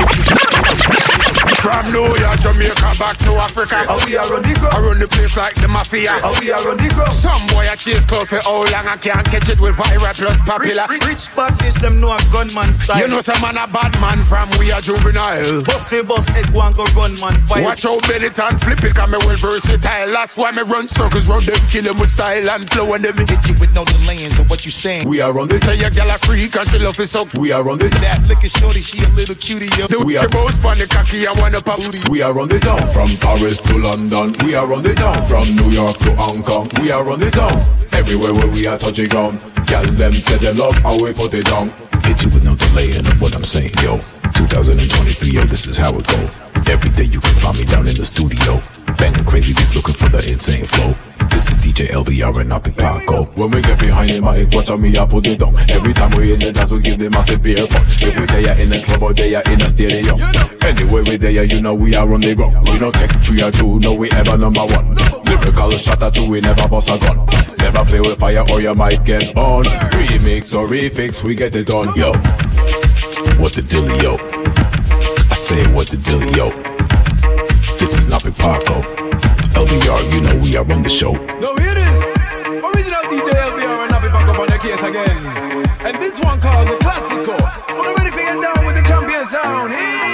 say? 1.49 1.54
From 1.64 1.92
New 1.92 2.04
York, 2.21 2.40
Jamaica, 2.40 2.92
back 2.99 3.16
to 3.25 3.33
Africa. 3.40 3.88
How 3.88 3.97
we 4.04 4.18
are 4.18 4.37
on 4.37 4.42
the 4.42 4.52
go? 4.61 4.68
I 4.68 4.80
run 4.85 4.99
the 4.99 5.09
place 5.09 5.35
like 5.35 5.54
the 5.54 5.66
mafia. 5.66 6.12
How 6.21 6.38
we 6.38 6.52
are 6.52 6.61
on 6.61 6.76
the 6.76 6.92
go? 6.92 7.09
Some 7.09 7.47
boy 7.47 7.64
I 7.64 7.75
chase 7.75 8.04
close 8.04 8.28
for 8.28 8.37
how 8.44 8.68
long 8.68 8.85
I 8.85 8.99
can't 9.00 9.25
catch 9.25 9.49
it 9.49 9.59
with 9.59 9.75
viral 9.76 10.12
plus 10.12 10.38
popular. 10.42 10.85
Rich, 10.90 11.00
rich, 11.00 11.09
rich 11.09 11.25
badness, 11.35 11.80
them 11.80 12.00
know 12.00 12.12
a 12.12 12.21
gunman 12.30 12.75
style. 12.75 13.00
You 13.00 13.09
know 13.09 13.23
some 13.23 13.40
man 13.40 13.56
a 13.56 13.66
bad 13.66 13.99
man 13.99 14.23
from 14.25 14.50
we 14.61 14.73
are 14.73 14.83
juvenile. 14.83 15.64
Bossy 15.64 16.02
boss 16.02 16.28
head 16.28 16.52
one 16.52 16.75
go 16.75 16.85
run 16.92 17.18
man 17.18 17.40
fight. 17.49 17.64
Watch 17.64 17.85
how 17.85 17.99
bend 18.00 18.25
it 18.25 18.38
and 18.38 18.61
flip 18.61 18.85
it, 18.85 18.94
cause 18.94 19.09
me 19.09 19.16
well 19.25 19.38
versatile. 19.38 20.12
That's 20.12 20.37
why 20.37 20.50
me 20.50 20.68
run 20.68 20.87
circles 20.87 21.26
round 21.28 21.47
them, 21.47 21.56
kill 21.73 21.85
them 21.85 21.99
with 21.99 22.11
style 22.11 22.44
and 22.50 22.68
flow 22.68 22.92
and 22.92 23.02
them. 23.02 23.16
Hit 23.16 23.40
you 23.49 23.54
with 23.56 23.73
no 23.73 23.87
delays 23.87 24.38
of 24.38 24.50
what 24.50 24.66
you 24.66 24.71
saying. 24.71 25.09
We 25.09 25.23
are 25.23 25.33
on 25.40 25.49
the 25.49 25.59
Tell 25.61 25.75
your 25.75 25.88
girl 25.88 26.11
a 26.11 26.18
freak 26.18 26.52
cause 26.52 26.68
she 26.68 26.78
love 26.78 27.00
it 27.00 27.09
so. 27.09 27.25
We 27.33 27.52
are 27.52 27.66
on 27.66 27.78
the 27.78 27.88
That 27.88 28.21
looking 28.28 28.50
shorty, 28.50 28.83
she 28.83 29.02
a 29.02 29.09
little 29.09 29.35
cutie, 29.35 29.73
yo. 29.80 29.87
The 29.87 30.04
we 30.04 30.18
are 30.18 30.28
both 30.28 30.62
on 30.66 30.76
the 30.76 30.87
cocky 30.87 31.25
and 31.25 31.54
booty. 31.61 32.01
We 32.11 32.23
are 32.23 32.39
on 32.39 32.49
the 32.49 32.59
town 32.59 32.87
from 32.93 33.17
Paris 33.17 33.61
to 33.63 33.79
London. 33.79 34.35
We 34.45 34.55
are 34.55 34.73
on 34.73 34.83
the 34.83 34.95
town 34.95 35.25
from 35.27 35.55
New 35.55 35.71
York 35.71 35.99
to 35.99 36.15
Hong 36.17 36.43
Kong. 36.43 36.71
We 36.81 36.91
are 36.91 37.09
on 37.09 37.21
the 37.21 37.31
town 37.31 37.87
everywhere 37.93 38.35
where 38.35 38.49
we 38.49 38.67
are 38.67 38.79
touching 38.79 39.09
ground. 39.09 39.41
Girl 39.67 39.87
them 39.87 40.21
say 40.21 40.39
they 40.39 40.53
love 40.53 40.75
how 40.77 40.97
we 41.03 41.13
put 41.13 41.35
it 41.35 41.47
down. 41.47 41.71
Hit 42.03 42.25
you 42.25 42.31
with 42.31 42.45
no 42.45 42.55
delay 42.57 42.97
in 42.97 43.05
what 43.19 43.35
I'm 43.35 43.45
saying, 43.45 43.73
yo. 43.83 43.99
2023, 44.35 45.31
yo, 45.31 45.45
this 45.45 45.67
is 45.67 45.79
how 45.79 45.97
it 45.99 46.07
go. 46.07 46.54
Every 46.66 46.90
day 46.90 47.04
you 47.04 47.21
can 47.21 47.35
find 47.40 47.59
me 47.59 47.64
down 47.64 47.87
in 47.87 47.94
the 47.94 48.04
studio. 48.04 48.61
Banging 48.99 49.25
crazy 49.25 49.52
beats 49.52 49.75
looking 49.75 49.94
for 49.94 50.09
the 50.09 50.21
insane 50.30 50.66
flow. 50.66 50.94
This 51.28 51.50
is 51.50 51.59
DJ 51.59 51.88
LBR 51.88 52.40
and 52.40 52.52
I'll 52.52 52.61
be 52.61 52.71
Paco. 52.71 53.25
When 53.35 53.50
we 53.50 53.61
get 53.61 53.78
behind 53.78 54.11
the 54.11 54.21
mic, 54.21 54.54
watch 54.54 54.71
on 54.71 54.80
me, 54.80 54.97
I 54.97 55.04
put 55.06 55.26
it 55.26 55.38
down. 55.38 55.56
Every 55.71 55.92
time 55.92 56.16
we 56.16 56.33
in 56.33 56.38
the 56.38 56.52
dance, 56.52 56.73
we 56.73 56.80
give 56.80 56.99
them 56.99 57.14
a 57.14 57.23
severe 57.23 57.66
fun. 57.66 57.83
If 58.00 58.18
we 58.18 58.26
there 58.26 58.61
in 58.61 58.71
the 58.71 58.83
club 58.87 59.02
or 59.02 59.12
there 59.12 59.42
in 59.52 59.61
a 59.61 59.68
stadium. 59.68 60.21
Anyway, 60.62 61.02
we 61.02 61.16
there, 61.16 61.44
you 61.44 61.61
know 61.61 61.75
we 61.75 61.94
are 61.94 62.12
on 62.12 62.21
the 62.21 62.35
ground. 62.35 62.68
We 62.71 62.78
don't 62.78 62.94
take 62.94 63.12
three 63.21 63.42
or 63.42 63.50
two, 63.50 63.78
no, 63.80 63.94
we 63.94 64.11
ever 64.12 64.38
number 64.38 64.64
one. 64.64 64.94
Lyrical 65.25 65.73
shot 65.73 66.02
at 66.02 66.14
two, 66.14 66.28
we 66.28 66.40
never 66.40 66.68
bust 66.68 66.90
a 66.90 66.99
gun. 66.99 67.26
Never 67.59 67.85
play 67.85 68.00
with 68.00 68.18
fire 68.18 68.44
or 68.50 68.61
you 68.61 68.75
might 68.75 69.04
get 69.04 69.37
on. 69.37 69.64
Remix 69.64 70.54
or 70.54 70.68
refix, 70.68 71.23
we 71.23 71.35
get 71.35 71.54
it 71.56 71.66
done. 71.66 71.88
Yo, 71.97 72.12
what 73.38 73.52
the 73.52 73.99
yo? 74.02 74.44
I 75.35 75.37
say 75.37 75.67
what 75.73 75.88
the 75.88 75.97
dilly, 75.97 76.31
yo. 76.31 76.50
This 77.76 77.97
is 77.97 78.07
not 78.07 78.23
Paco. 78.23 78.83
LBR, 79.59 80.12
you 80.12 80.21
know 80.21 80.37
we 80.37 80.57
are 80.57 80.73
on 80.73 80.85
the 80.85 80.88
show. 80.88 81.11
No, 81.41 81.57
hear 81.57 81.75
this. 81.75 82.17
Original 82.47 83.03
DJ 83.11 83.35
LBR 83.50 83.83
and 83.83 83.91
back 83.91 84.29
up 84.29 84.38
on 84.38 84.47
the 84.47 84.59
case 84.61 84.85
again. 84.85 85.67
And 85.81 86.00
this 86.00 86.21
one 86.21 86.41
called 86.41 86.69
the 86.69 86.76
Classico. 86.76 87.35
You 87.67 87.95
ready 87.97 88.11
for 88.12 88.19
get 88.19 88.41
down 88.41 88.64
with 88.64 88.76
the 88.76 88.83
champion 88.88 89.25
sound? 89.25 89.73
Hey. 89.73 90.13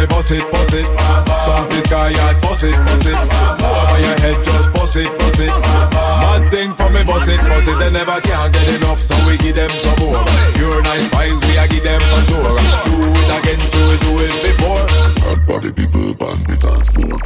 Everybody 0.00 0.16
boss 0.16 0.30
it, 0.30 0.52
boss 0.52 0.72
it. 0.72 0.86
Bump 1.26 1.70
this 1.70 1.86
guy 1.86 2.14
out, 2.24 2.40
boss 2.40 2.62
it, 2.62 2.72
boss 2.72 3.04
it. 3.04 3.14
Over 3.14 4.00
your 4.00 4.18
head, 4.20 4.44
just 4.44 4.72
boss 4.72 4.96
it, 4.96 5.18
boss 5.18 5.38
it. 5.38 5.48
Mad 5.48 6.50
thing 6.50 6.72
for 6.72 6.88
me, 6.88 7.04
boss 7.04 7.28
it, 7.28 7.40
boss 7.40 7.68
it. 7.68 7.78
They 7.78 7.90
never 7.90 8.18
can 8.22 8.52
get 8.52 8.68
enough, 8.76 9.02
so 9.02 9.14
we 9.26 9.36
give 9.36 9.56
them 9.56 9.70
some 9.70 9.98
more. 10.00 10.24
Pure 10.54 10.82
nice 10.82 11.06
vibes, 11.10 11.40
we 11.46 11.58
a 11.58 11.68
give 11.68 11.84
them 11.84 12.00
for 12.00 12.22
sure. 12.22 12.48
Do 12.88 13.12
it 13.12 13.28
again, 13.38 13.60
do 13.68 13.82
it, 13.92 14.00
do 14.00 14.12
it 14.24 14.56
before. 14.56 14.80
Hard 15.22 15.46
body 15.46 15.72
people 15.72 16.16
on 16.24 16.44
the 16.44 16.56
dance 16.56 16.88
floor. 16.88 17.18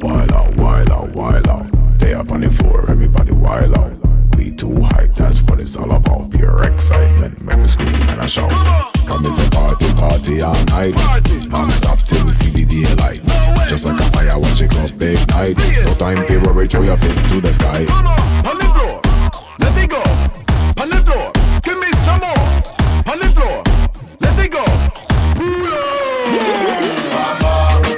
Wild 0.00 0.32
out, 0.32 0.56
wild 0.56 0.90
out, 0.90 1.10
wild 1.10 1.48
out. 1.48 1.98
They 1.98 2.14
up 2.14 2.32
on 2.32 2.40
the 2.40 2.50
floor, 2.50 2.90
everybody 2.90 3.32
wild 3.32 3.76
out. 3.76 3.92
We 4.44 4.50
too 4.50 4.78
hype, 4.78 5.14
that's 5.14 5.40
what 5.40 5.58
it's 5.58 5.74
all 5.74 5.90
about. 5.90 6.30
Pure 6.30 6.64
excitement, 6.64 7.42
make 7.46 7.56
me 7.56 7.66
scream 7.66 7.94
and 8.10 8.20
I 8.20 8.26
shout. 8.26 8.50
Come 9.06 9.24
is 9.24 9.38
a 9.38 9.48
party, 9.48 9.90
party 9.94 10.42
all 10.42 10.52
night. 10.66 10.94
Non-stop 11.48 11.98
till 12.00 12.26
we 12.26 12.32
see 12.32 12.50
the 12.50 12.84
daylight. 12.84 13.24
Just 13.70 13.86
like 13.86 13.98
a 13.98 14.04
fire, 14.12 14.38
watch 14.38 14.60
it 14.60 14.76
up 14.76 14.98
big 14.98 15.16
night. 15.30 15.56
No 15.86 15.94
time 15.94 16.26
to 16.26 16.38
worry, 16.40 16.68
throw 16.68 16.82
your 16.82 16.98
fist 16.98 17.24
to 17.32 17.40
the 17.40 17.54
sky. 17.54 17.86
On 18.44 18.58
the 18.58 18.68
floor. 18.76 19.00
Let 19.60 19.78
it 19.82 19.88
go. 19.88 20.02
On 20.82 20.90
the 20.90 21.00
floor. 21.08 21.32
Give 21.62 21.78
me 21.80 21.90
some 22.04 22.20
more. 22.20 22.44
On 23.08 23.18
the 23.18 23.32
floor. 23.32 23.62
Let 24.20 24.38
it 24.44 24.50
go. 24.52 24.64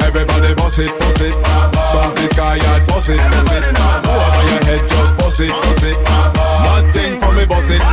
Everybody 0.07 0.55
boss 0.55 0.79
it, 0.79 0.97
boss 0.97 1.21
it. 1.23 1.35
Bump 1.43 2.15
this 2.15 2.33
guy 2.35 2.61
out, 2.71 2.87
boss 2.87 3.09
it, 3.09 3.19
boss 3.19 3.51
it. 3.51 3.65
Over 3.67 4.43
your 4.47 4.63
head, 4.63 4.89
just 4.89 5.17
boss 5.17 5.41
it, 5.41 5.51
boss 5.51 5.83
it. 5.83 6.26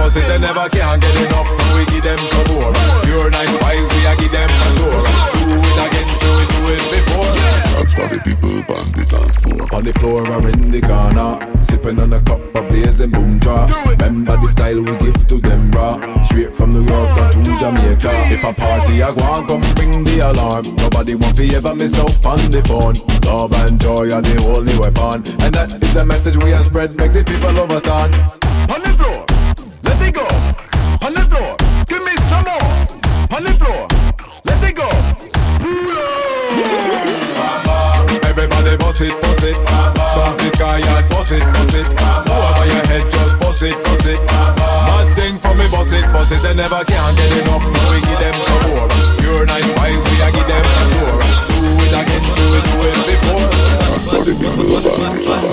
Boss 0.03 0.15
it, 0.15 0.21
boss 0.21 0.25
it. 0.25 0.27
They 0.27 0.39
never 0.39 0.69
can 0.69 0.99
get 0.99 1.15
enough, 1.25 1.49
so 1.49 1.77
we 1.77 1.85
give 1.85 2.03
them 2.03 2.19
some 2.19 2.55
more. 2.55 2.73
Pure 3.03 3.29
nice 3.31 3.55
vibes, 3.57 3.89
we 3.95 4.05
a 4.05 4.15
give 4.15 4.31
them 4.31 4.49
for 4.49 4.71
sure. 4.77 5.01
Do 5.33 5.55
it 5.59 5.79
again, 5.87 6.09
do 6.19 6.29
it, 6.41 6.49
do 6.53 6.61
it 6.73 6.83
before. 6.91 7.33
Hard 7.73 7.89
body 7.95 8.19
people 8.19 8.75
on 8.75 8.91
the 8.91 9.05
dance 9.09 9.39
floor. 9.39 9.67
On 9.73 9.83
the 9.83 9.93
floor 9.93 10.21
or 10.27 10.49
in 10.49 10.71
the 10.71 10.81
corner, 10.81 11.63
sipping 11.63 11.99
on 11.99 12.13
a 12.13 12.21
cup 12.21 12.41
of 12.55 12.67
blazing 12.69 13.11
boom 13.11 13.39
draw. 13.39 13.65
Remember 13.87 14.37
the 14.37 14.47
style 14.47 14.83
we 14.83 14.95
give 14.97 15.27
to 15.27 15.39
them 15.39 15.71
raw. 15.71 16.19
Straight 16.19 16.53
from 16.53 16.73
New 16.73 16.85
York 16.85 17.15
down 17.15 17.43
to 17.43 17.57
Jamaica. 17.59 18.11
If 18.33 18.43
a 18.43 18.53
party 18.53 19.01
I 19.01 19.13
go 19.13 19.23
on, 19.23 19.47
come 19.47 19.61
ring 19.77 20.03
the 20.03 20.19
alarm. 20.19 20.75
Nobody 20.75 21.15
want 21.15 21.37
to 21.37 21.55
ever 21.55 21.75
miss 21.75 21.97
out 21.97 22.25
on 22.25 22.51
the 22.51 22.61
phone. 22.63 22.95
Love 23.25 23.53
and 23.53 23.79
joy 23.81 24.11
are 24.11 24.21
the 24.21 24.37
only 24.43 24.77
weapon, 24.77 25.23
and 25.41 25.53
that 25.55 25.81
is 25.81 25.93
the 25.93 26.05
message 26.05 26.37
we 26.37 26.51
have 26.51 26.65
spread. 26.65 26.95
Make 26.95 27.13
the 27.13 27.23
people 27.23 27.49
understand. 27.49 28.13
On 28.69 28.81
the 28.81 28.93
floor 28.97 29.25
let 29.83 30.01
it 30.01 30.13
go. 30.13 30.25
On 31.05 31.13
the 31.13 31.25
floor, 31.29 31.55
give 31.87 32.03
me 32.03 32.15
some 32.31 32.45
more. 32.47 32.69
On 33.35 33.43
the 33.43 33.53
floor, 33.59 33.87
let 34.47 34.63
it 34.63 34.75
go. 34.75 34.87
Everybody 38.27 38.77
it, 39.01 39.13
it. 39.43 39.57
The 40.39 40.49
sky 40.55 40.79
it, 41.31 41.43
it. 41.73 41.87
Head, 42.87 43.07
it, 43.63 43.77
it. 44.05 44.19
Mad 44.87 45.15
thing 45.15 45.37
for 45.39 45.53
me, 45.55 45.65
it, 45.65 46.05
it. 46.31 46.41
They 46.43 46.53
never 46.53 46.83
can 46.85 47.15
get 47.15 47.31
enough, 47.41 47.65
so 47.67 47.79
we 47.91 47.99
give 48.01 48.19
them 48.19 48.35
some 48.47 48.63
more. 48.69 48.87
Pure 49.19 49.45
nice 49.45 49.71
we 50.05 50.21
a 50.21 50.31
give 50.31 50.47
them. 50.47 50.63
Do 51.49 51.59
it 51.83 51.93
again, 52.01 52.23
do 52.35 52.45
it, 52.57 52.63
do 52.69 52.77
it 52.89 52.97
before. 53.09 53.63
Bust 55.25 55.51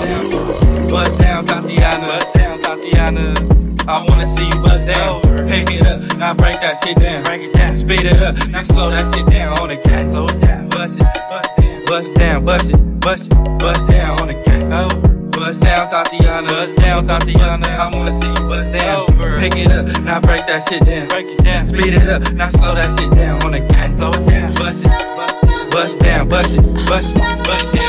bust 0.89 1.19
down, 1.19 1.45
Bust 1.45 2.33
down, 2.33 3.60
I 3.91 4.05
wanna 4.07 4.25
see 4.25 4.47
you 4.47 4.61
bust 4.61 4.87
down. 4.87 5.19
Pick 5.49 5.69
it 5.69 5.85
up, 5.85 5.99
now 6.17 6.33
break 6.33 6.55
that 6.61 6.81
shit 6.81 6.97
down. 6.97 7.23
Break 7.25 7.41
it 7.41 7.53
down. 7.53 7.75
Speed 7.75 8.05
it 8.05 8.23
up, 8.23 8.37
now 8.47 8.63
slow 8.63 8.89
that 8.89 9.03
shit 9.13 9.25
down 9.27 9.59
on 9.59 9.67
the 9.67 9.75
cat. 9.75 10.09
Slow 10.09 10.27
it 10.27 10.39
down. 10.39 10.69
Bust 10.69 11.01
it, 11.01 11.07
bust 11.29 11.57
down, 11.57 11.85
bust 11.85 12.15
down, 12.15 12.45
bust 12.45 12.69
it, 12.69 12.99
bust 13.01 13.33
it, 13.33 13.59
bust 13.59 13.87
down 13.89 14.19
on 14.21 14.27
the 14.29 14.35
cat. 14.45 14.63
Over. 14.63 15.07
Oh. 15.07 15.29
Bust 15.31 15.59
down, 15.59 15.89
Tatiana. 15.89 16.47
Bust 16.47 16.75
down, 16.77 17.05
Tatiana. 17.05 17.67
I 17.67 17.91
wanna 17.97 18.13
see 18.13 18.29
you 18.29 18.47
bust 18.47 18.71
down. 18.71 19.09
Over. 19.09 19.39
Pick 19.39 19.57
it 19.57 19.71
up, 19.73 19.85
now 20.05 20.21
break 20.21 20.47
that 20.47 20.63
shit 20.69 20.85
down. 20.85 21.09
Break 21.09 21.27
it 21.27 21.43
down. 21.43 21.67
Speed 21.67 21.93
it 21.93 22.07
up, 22.07 22.21
now 22.31 22.47
slow 22.47 22.73
that 22.73 22.87
shit 22.97 23.11
down 23.13 23.43
on 23.43 23.51
the 23.51 23.59
cat. 23.59 23.91
Slow 23.97 24.11
it 24.11 24.25
down. 24.25 24.53
Bust 24.53 24.85
it, 24.85 25.71
bust 25.71 25.99
down, 25.99 26.29
bust 26.29 26.53
it, 26.53 26.63
bust 26.87 27.09
it, 27.11 27.43
bust 27.43 27.73
down. 27.73 27.80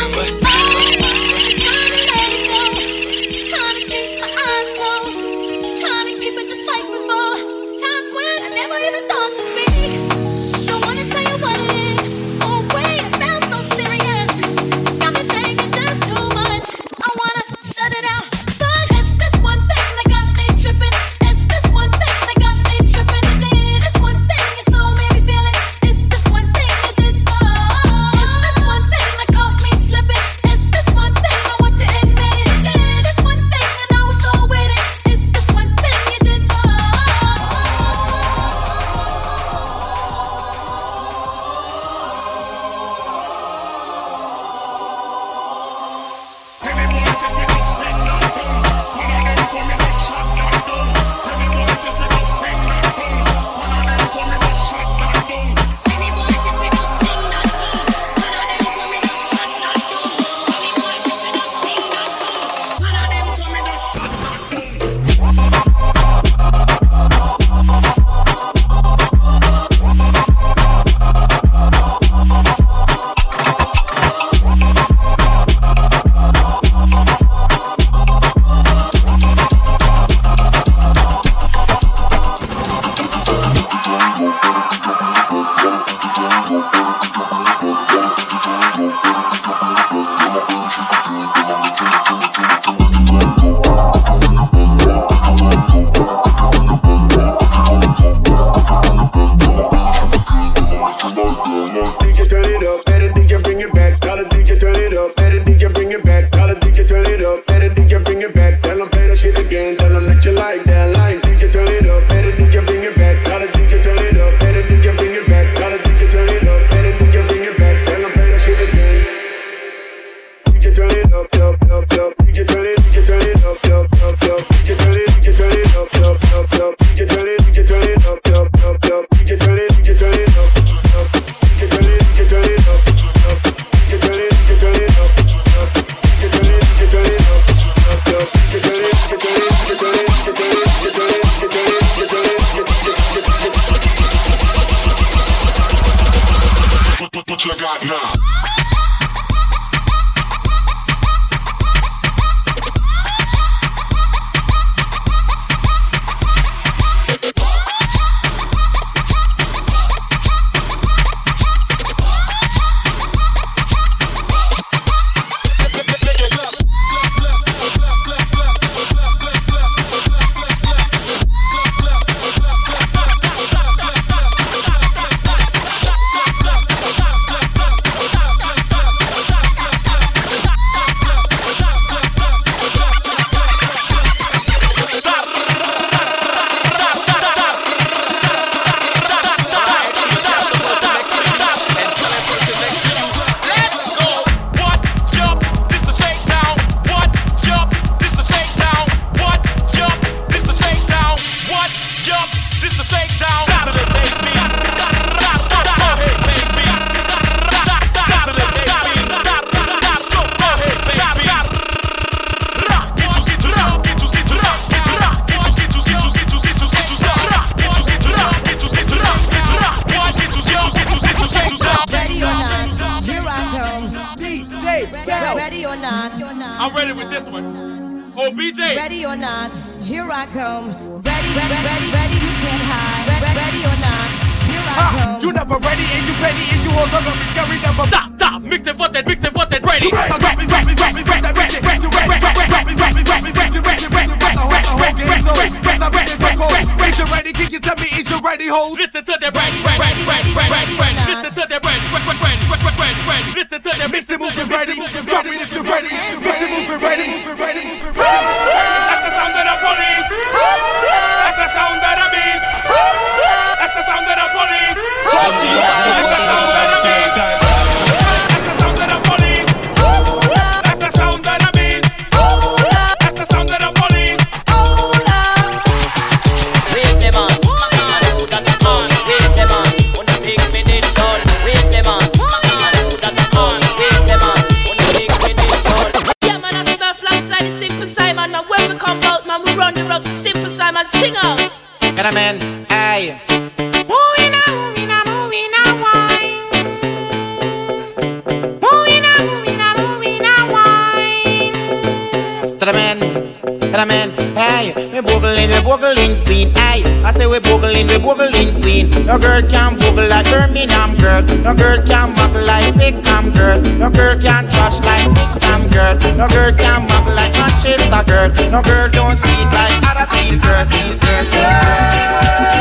To 303.72 303.78
the 303.78 303.86
man, 303.86 304.10
hey, 304.36 304.72
we 304.74 305.00
boogling, 305.00 305.48
we 305.48 305.60
boogling 305.64 306.24
queen, 306.26 306.50
hey. 306.54 306.84
I 307.02 307.12
say 307.12 307.26
we 307.26 307.38
boogling, 307.38 307.88
we 307.88 307.96
boogling 307.96 308.60
queen. 308.60 308.90
No 309.06 309.18
girl 309.18 309.40
can 309.42 309.78
boogle 309.78 310.08
like 310.08 310.26
Birmingham 310.26 310.94
girl. 310.96 311.22
No 311.22 311.54
girl 311.54 311.78
can 311.86 312.14
muggle 312.14 312.46
like 312.46 312.74
Bickham 312.74 313.32
girl. 313.34 313.60
No 313.60 313.90
girl 313.90 314.18
can 314.20 314.44
trash 314.50 314.78
like 314.84 315.08
Bixham 315.16 315.72
girl. 315.72 315.94
No 316.16 316.28
girl 316.28 316.52
can 316.52 316.86
muggle 316.86 317.16
like 317.16 317.32
Manchester 317.32 318.04
girl. 318.04 318.28
No 318.50 318.62
girl 318.62 318.88
don't 318.90 319.16
see 319.16 319.40
it 319.40 319.50
like 319.56 319.82
other 319.88 320.06
seal 320.12 320.38
girl, 320.38 320.64
seal 320.66 320.96
girl. 321.00 321.24
Don't 321.32 322.52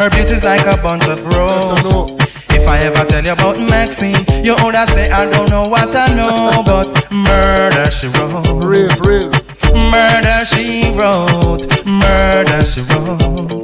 Her 0.00 0.08
beauty's 0.08 0.40
like 0.42 0.64
a 0.64 0.80
bunch 0.80 1.04
of 1.08 1.22
roses. 1.26 2.16
If 2.48 2.66
I 2.66 2.78
ever 2.78 3.04
tell 3.04 3.22
you 3.22 3.32
about 3.32 3.58
Maxine, 3.58 4.16
you 4.42 4.56
older 4.64 4.86
say 4.86 5.10
I 5.10 5.30
don't 5.30 5.50
know 5.50 5.68
what 5.68 5.94
I 5.94 6.08
know, 6.16 6.62
but 6.64 6.88
murder 7.12 7.90
she 7.90 8.06
wrote. 8.08 8.64
Real, 8.64 8.88
real. 9.04 9.30
Murder 9.92 10.46
she 10.46 10.90
wrote. 10.96 11.68
Murder 11.84 12.64
she 12.64 12.80
wrote. 12.80 13.60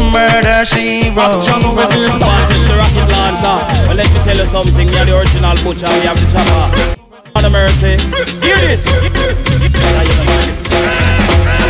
Murder 0.00 0.64
she 0.64 1.12
wrote. 1.12 1.44
This 1.44 2.64
the 2.64 2.80
rocket 2.80 3.04
launcher. 3.12 3.60
Well, 3.84 3.96
let 3.96 4.08
me 4.14 4.20
tell 4.24 4.38
you 4.38 4.48
something. 4.50 4.88
You're 4.88 5.04
the 5.04 5.12
original 5.18 5.54
butcher. 5.60 5.92
We 5.92 6.08
have 6.08 6.16
the 6.16 6.24
chopper. 6.32 6.96
Father 7.34 7.50
mercy. 7.50 7.98
Hear 8.40 8.56
this. 8.56 8.80
Hear 8.88 9.10
this. 9.10 9.36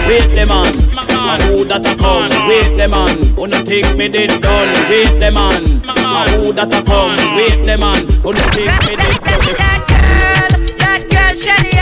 Wait 0.07 0.35
them 0.35 0.51
on. 0.51 0.67
I 0.97 1.40
who 1.49 1.64
that 1.64 1.87
a 1.87 1.97
come? 1.97 2.29
Wait 2.49 2.77
them 2.77 2.93
on. 2.95 3.35
Wanna 3.37 3.64
take 3.64 3.97
me 3.97 4.09
did 4.09 4.40
done? 4.43 4.88
Wait 4.90 5.19
them 5.19 5.37
on. 5.37 5.64
I 5.88 6.29
who 6.37 6.53
that 6.53 6.73
a 6.75 6.83
come? 6.85 7.17
Wait 7.37 7.64
them 7.64 7.83
on. 7.83 8.05
Wanna 8.23 8.40
take 8.53 8.75
me 8.88 8.97
did 8.97 9.19
done? 9.25 9.45
That 9.57 9.81
girl, 9.88 10.77
that 10.79 11.01
girl, 11.11 11.35
Shelly. 11.40 11.73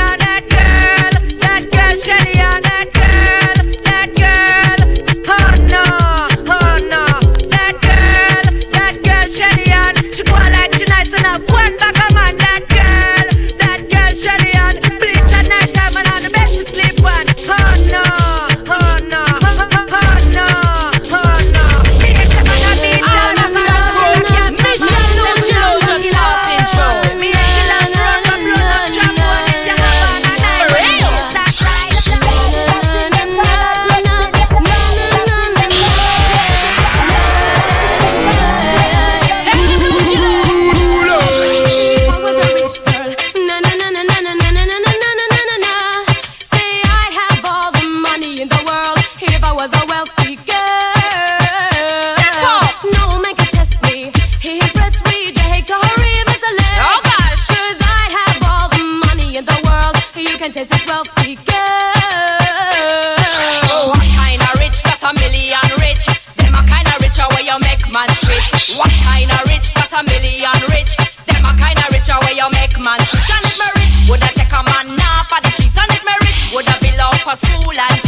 Switch. 68.49 68.77
What 68.79 68.93
kind 69.07 69.31
of 69.31 69.43
rich? 69.49 69.75
Got 69.75 69.93
a 69.93 70.01
million 70.03 70.59
rich. 70.75 70.93
Them 71.27 71.45
a 71.47 71.53
kind 71.55 71.79
of 71.79 71.89
richer 71.95 72.19
where 72.27 72.35
you 72.35 72.49
make 72.51 72.75
man 72.79 73.01
switch. 73.07 73.31
And 73.31 73.47
me 73.61 73.69
rich, 73.79 73.97
woulda 74.09 74.31
take 74.35 74.53
a 74.53 74.63
man 74.63 74.97
now 74.97 75.25
for 75.31 75.41
the 75.43 75.51
streets. 75.51 75.79
And 75.79 75.91
if 75.95 76.03
me 76.03 76.15
rich, 76.27 76.43
woulda 76.53 76.75
build 76.83 77.01
up 77.01 77.27
a 77.27 77.35
school 77.39 77.79
and 77.79 78.02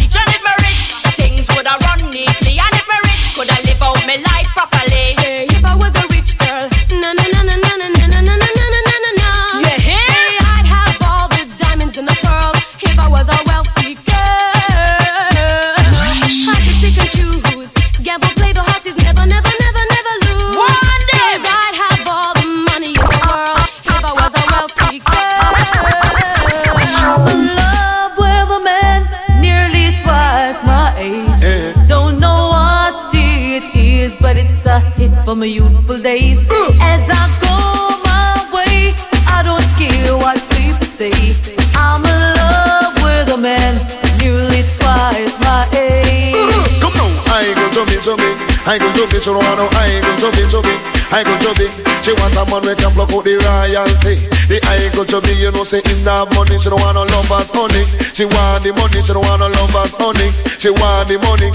I 48.75 48.79
go 48.79 48.91
chubby, 48.91 49.23
she 49.23 49.31
don't 49.31 49.39
want 49.39 49.55
no 49.55 49.71
I 49.79 50.03
go 50.03 50.11
chubby, 50.19 50.43
chubby. 50.51 50.75
I 51.15 51.23
go 51.23 51.39
chubby. 51.39 51.71
She 52.03 52.11
want 52.19 52.35
a 52.35 52.43
man 52.51 52.67
we 52.67 52.75
can 52.75 52.91
block 52.91 53.15
out 53.15 53.23
the 53.23 53.39
royalty. 53.39 54.19
The 54.51 54.59
I 54.67 54.91
go 54.91 55.07
chubby, 55.07 55.31
you 55.39 55.55
know 55.55 55.63
say 55.63 55.79
in 55.79 56.03
that 56.03 56.27
money, 56.35 56.59
she 56.59 56.75
don't 56.75 56.83
want 56.83 56.99
no 56.99 57.07
lovers 57.07 57.55
honey. 57.55 57.87
She 58.11 58.27
want 58.27 58.67
the 58.67 58.75
money, 58.75 58.99
she 58.99 59.15
don't 59.15 59.23
want 59.23 59.47
no 59.47 59.49
lovers 59.63 59.95
honey. 59.95 60.27
She 60.59 60.75
want 60.75 61.07
the 61.07 61.23
money. 61.23 61.55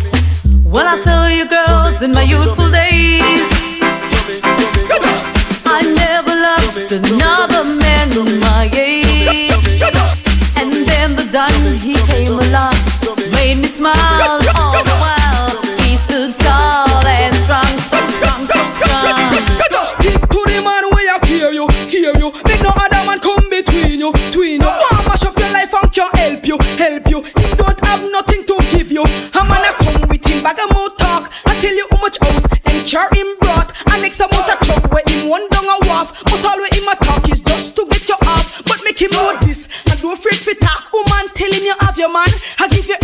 Well, 0.64 0.88
I 0.88 0.96
tell 1.04 1.28
you, 1.28 1.44
girls, 1.44 2.00
in 2.00 2.16
my 2.16 2.24
youthful 2.24 2.72
days, 2.72 3.52
I 5.68 5.84
never 5.84 6.32
loved 6.40 7.04
another 7.04 7.68
man 7.68 8.16
my 8.40 8.72
age. 8.72 9.52
And 10.56 10.72
then 10.88 11.20
the 11.20 11.28
Don, 11.28 11.52
he 11.84 12.00
came 12.08 12.32
along, 12.32 12.80
made 13.36 13.60
me 13.60 13.68
smile 13.68 14.40
all 14.56 14.72
the 14.72 14.96
while. 15.04 15.19
Can 26.00 26.16
help 26.16 26.46
you, 26.46 26.58
help 26.78 27.10
you. 27.10 27.22
He 27.22 27.56
don't 27.56 27.80
have 27.86 28.02
nothing 28.12 28.46
to 28.46 28.56
give 28.72 28.92
you. 28.92 29.04
A 29.04 29.44
man 29.44 29.68
a 29.68 29.74
come 29.84 30.08
with 30.08 30.26
him 30.26 30.44
bag 30.44 30.60
of 30.60 30.72
mouth 30.72 30.96
talk. 30.98 31.32
I 31.46 31.60
tell 31.60 31.76
you 31.76 31.88
how 31.92 32.00
much 32.00 32.18
house 32.20 32.46
and 32.66 32.88
car 32.88 33.10
him 33.12 33.28
brought. 33.40 33.76
And 33.92 34.02
next 34.02 34.20
amount 34.20 34.48
of 34.48 34.60
truck 34.62 34.92
where 34.92 35.04
him 35.08 35.28
one 35.28 35.48
down 35.50 35.66
a 35.66 35.78
wharf. 35.88 36.24
But 36.24 36.46
all 36.46 36.58
where 36.58 36.72
him 36.72 36.88
a 36.88 36.96
talk 37.04 37.30
is 37.30 37.42
just 37.42 37.76
to 37.76 37.86
get 37.92 38.08
you 38.08 38.16
off. 38.24 38.64
But 38.66 38.80
make 38.86 39.02
him 39.02 39.12
know 39.12 39.36
this 39.42 39.68
and 39.92 40.00
don't 40.02 40.14
afraid 40.14 40.40
for 40.40 40.54
talk. 40.56 40.92
Woman 40.94 41.28
tell 41.36 41.52
him 41.52 41.64
you 41.64 41.76
have 41.82 41.98
your 41.98 42.12
man. 42.12 42.32
I 42.60 42.68
give 42.70 42.88
you 42.88 42.96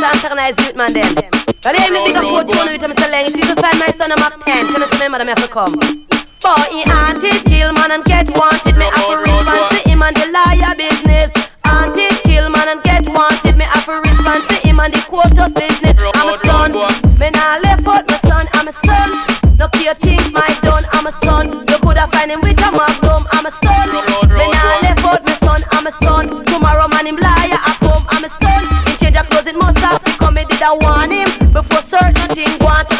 police 0.00 0.56
youth 0.66 0.76
man 0.76 0.92
them. 0.92 1.14
But 1.62 1.76
then 1.76 1.92
me 1.92 2.04
big 2.06 2.16
up 2.16 2.24
quote 2.24 2.50
Tony 2.50 2.78
with. 2.78 3.10
Lang. 3.10 3.26
If 3.26 3.36
you 3.36 3.42
can 3.42 3.56
find 3.56 3.78
my 3.78 3.90
son, 3.98 4.12
I'm 4.12 4.22
up 4.22 4.44
10. 4.44 4.66
Can 4.72 4.80
you 4.80 4.88
remember 4.88 5.18
them 5.18 5.28
have 5.28 5.42
to 5.42 5.48
come? 5.48 5.74
Boy, 5.74 6.64
he 6.72 6.82
hunted, 6.88 7.44
kill 7.44 7.72
man 7.72 7.90
and 7.92 8.04
get 8.04 8.30
wanted. 8.36 8.76
Me 8.76 8.84
have 8.84 9.06
to 9.06 9.16
respond 9.16 9.70
to 9.70 9.88
him 9.88 10.02
and 10.02 10.16
the 10.16 10.26
liar 10.32 10.74
business. 10.74 11.30
Hunted, 11.64 12.16
kill 12.24 12.48
man 12.48 12.68
and 12.68 12.82
get 12.82 13.04
wanted. 13.06 13.56
Me 13.56 13.64
have 13.64 13.84
to 13.84 14.00
respond 14.00 14.48
to 14.48 14.54
him 14.66 14.80
and 14.80 14.94
the 14.94 15.00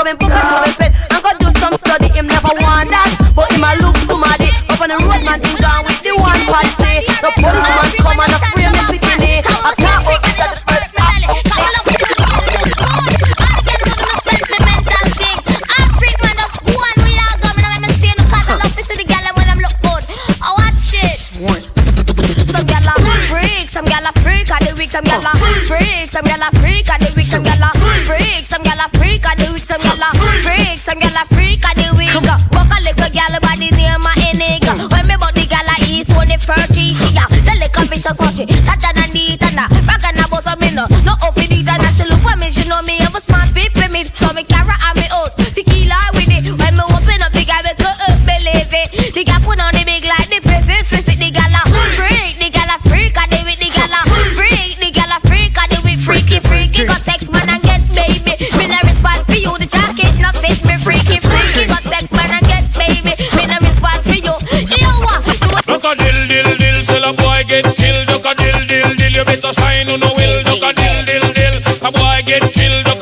thing 0.04 0.69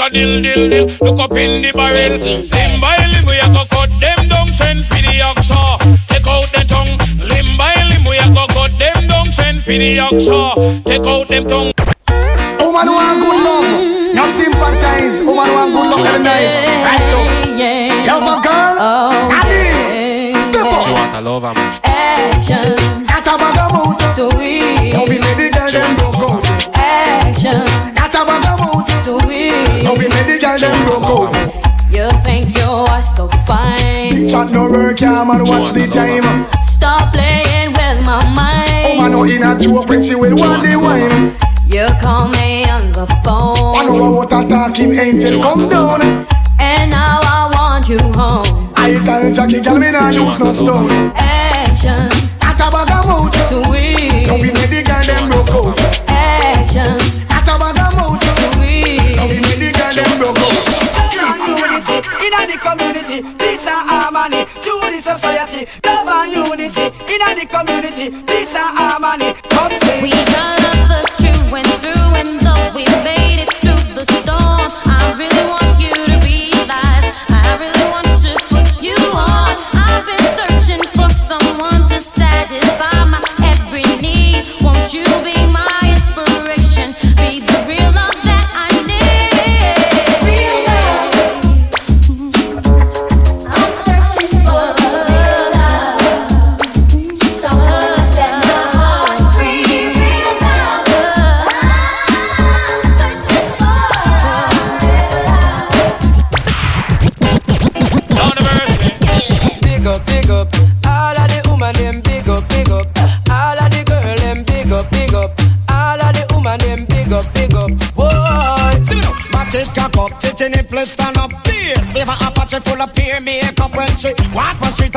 a 0.08 0.10
dill 0.10 0.42
dill 0.42 0.70
dill, 0.70 0.86
look 1.00 1.20
up 1.20 1.32
in 1.32 1.62
the 1.62 1.72
barrel. 1.72 2.18
Limb 2.18 2.80
by 2.80 2.96
limb 3.12 3.26
we 3.26 3.38
a 3.38 3.48
go 3.52 3.64
cut 3.70 3.90
them 4.00 4.28
down, 4.28 4.52
send 4.52 4.84
for 4.84 4.94
the 4.94 5.20
oxa. 5.20 5.78
Take 6.08 6.26
out 6.26 6.50
the 6.52 6.64
tongue. 6.66 6.98
Limb 7.28 7.56
by 7.56 7.74
limb 7.90 8.04
we 8.08 8.16
a 8.16 8.28
go 8.34 8.46
cut 8.48 8.72
them 8.78 9.06
down, 9.06 9.30
send 9.32 9.62
for 9.62 9.72
the 9.72 9.96
oxa. 9.98 10.84
Take 10.84 11.06
out 11.06 11.28
them 11.28 11.46
tongue. 11.46 11.77
Joke 40.28 40.38
when 40.38 40.38
she 40.38 40.42
will 40.42 40.48
want 40.48 40.62
the 40.64 40.76
wine. 40.76 41.36
You 41.66 41.86
call 42.00 42.28
me 42.28 42.64
on 42.70 42.92
the 42.92 43.06
phone. 43.24 43.76
I 43.76 43.84
know 43.86 44.10
what 44.12 44.32
a 44.32 44.48
talking 44.48 44.94
angel 44.94 45.42
come 45.42 45.68
down. 45.68 46.02
And 46.60 46.90
now 46.90 47.20
I 47.22 47.50
want 47.54 47.88
you 47.88 47.98
home. 48.12 48.72
I 48.74 49.02
tell 49.04 49.32
Jackie, 49.32 49.60
girl, 49.60 49.78
me 49.78 49.90
nah 49.90 50.08
use 50.08 50.38
no 50.38 50.52
stone. 50.52 51.12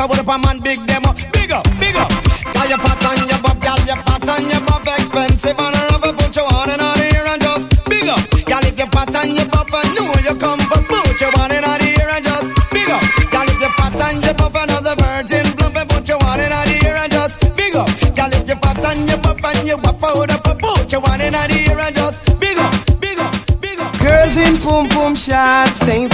Would 0.06 0.18
have 0.18 0.28
a 0.28 0.38
man 0.38 0.58
big 0.58 0.78
them 0.86 1.04
up, 1.04 1.16
big 1.32 1.52
up, 1.52 1.62
big 1.78 1.94
up. 1.94 2.10
Got 2.54 2.68
your 2.68 2.78
pot 2.78 3.04
on 3.06 3.28
your 3.28 3.38
butt, 3.38 3.58
gal, 3.60 3.78
your 3.86 4.00
pot 4.02 4.28
on 4.28 4.42
your 4.50 4.62
butt, 4.66 4.82
expensive 4.98 5.58
and 5.58 5.74
never 5.94 6.12
put 6.16 6.34
you 6.34 6.42
on 6.42 6.70
and 6.70 6.82
on 6.82 6.98
here 6.98 7.26
and 7.28 7.40
just 7.42 7.70
big 7.86 8.08
up. 8.10 8.18
Gal, 8.50 8.64
if 8.66 8.78
your 8.78 8.90
pot 8.90 9.14
on 9.14 9.30
your 9.30 9.46
butt, 9.46 9.68
I 9.70 9.82
know 9.94 10.10
you 10.26 10.34
come, 10.42 10.60
but 10.70 10.82
put 10.90 11.20
you 11.20 11.30
on 11.38 11.50
and 11.54 11.64
on 11.64 11.80
here 11.86 12.08
and 12.08 12.24
just 12.24 12.50
big 12.74 12.90
up. 12.90 13.04
Gal, 13.30 13.46
if 13.46 13.60
your 13.62 13.74
pot 13.78 13.94
on 13.94 14.14
your 14.26 14.34
butt, 14.34 14.56
another 14.58 14.94
virgin 14.98 15.46
plump, 15.54 15.76
and 15.76 15.88
put 15.90 16.08
you 16.08 16.18
on 16.18 16.40
and 16.40 16.52
on 16.52 16.66
here 16.66 16.96
and 16.98 17.12
just 17.12 17.34
big 17.54 17.74
up. 17.76 17.88
Gal, 18.16 18.32
if 18.32 18.48
your 18.48 18.58
pot 18.58 18.82
on 18.82 19.06
your 19.06 19.18
butt 19.22 19.44
and 19.44 19.68
you 19.68 19.76
wap 19.86 20.02
out 20.02 20.30
up, 20.34 20.42
put 20.42 20.90
you 20.90 20.98
on 20.98 21.20
and 21.20 21.36
on 21.36 21.50
here 21.50 21.78
and 21.78 21.94
just 21.94 22.26
big 22.40 22.58
up, 22.58 22.74
big 22.98 23.18
up, 23.18 23.34
big 23.60 23.78
up. 23.78 23.92
Girls 24.02 24.36
in 24.36 24.54
boom 24.66 24.88
boom 24.90 25.14
shots 25.14 25.86
ain't 25.88 26.11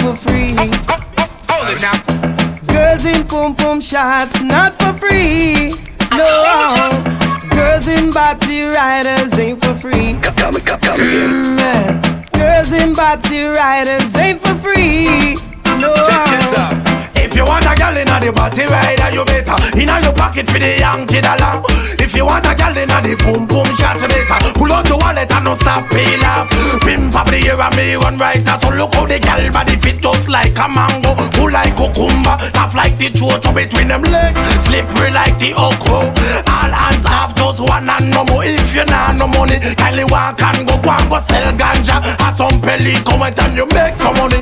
gal 29.18 29.50
body 29.52 29.76
fit 29.76 30.00
just 30.02 30.28
like 30.28 30.56
a 30.58 30.68
mango, 30.68 31.14
full 31.36 31.50
like 31.50 31.74
cucumber, 31.76 32.36
tough 32.52 32.74
like 32.74 32.96
the 32.98 33.10
chocho 33.10 33.54
between 33.54 33.88
them 33.88 34.02
legs, 34.02 34.40
slippery 34.64 35.10
like 35.10 35.36
the 35.38 35.52
okra. 35.56 36.10
All 36.46 36.72
hands 36.72 37.04
have 37.06 37.34
just 37.34 37.60
one 37.60 37.88
and 37.88 38.10
no 38.10 38.24
more. 38.24 38.44
If 38.44 38.74
you 38.74 38.84
nah 38.84 39.12
no 39.12 39.26
money, 39.26 39.58
kindly 39.76 40.04
walk 40.04 40.40
and 40.42 40.66
go 40.66 40.76
go 40.82 40.90
and 40.90 41.08
go 41.10 41.18
sell 41.20 41.52
ganja 41.56 41.98
or 42.22 42.32
some 42.36 42.60
pelico 42.60 43.14
and 43.18 43.56
you 43.56 43.66
make 43.74 43.96
some 43.96 44.14
money. 44.16 44.38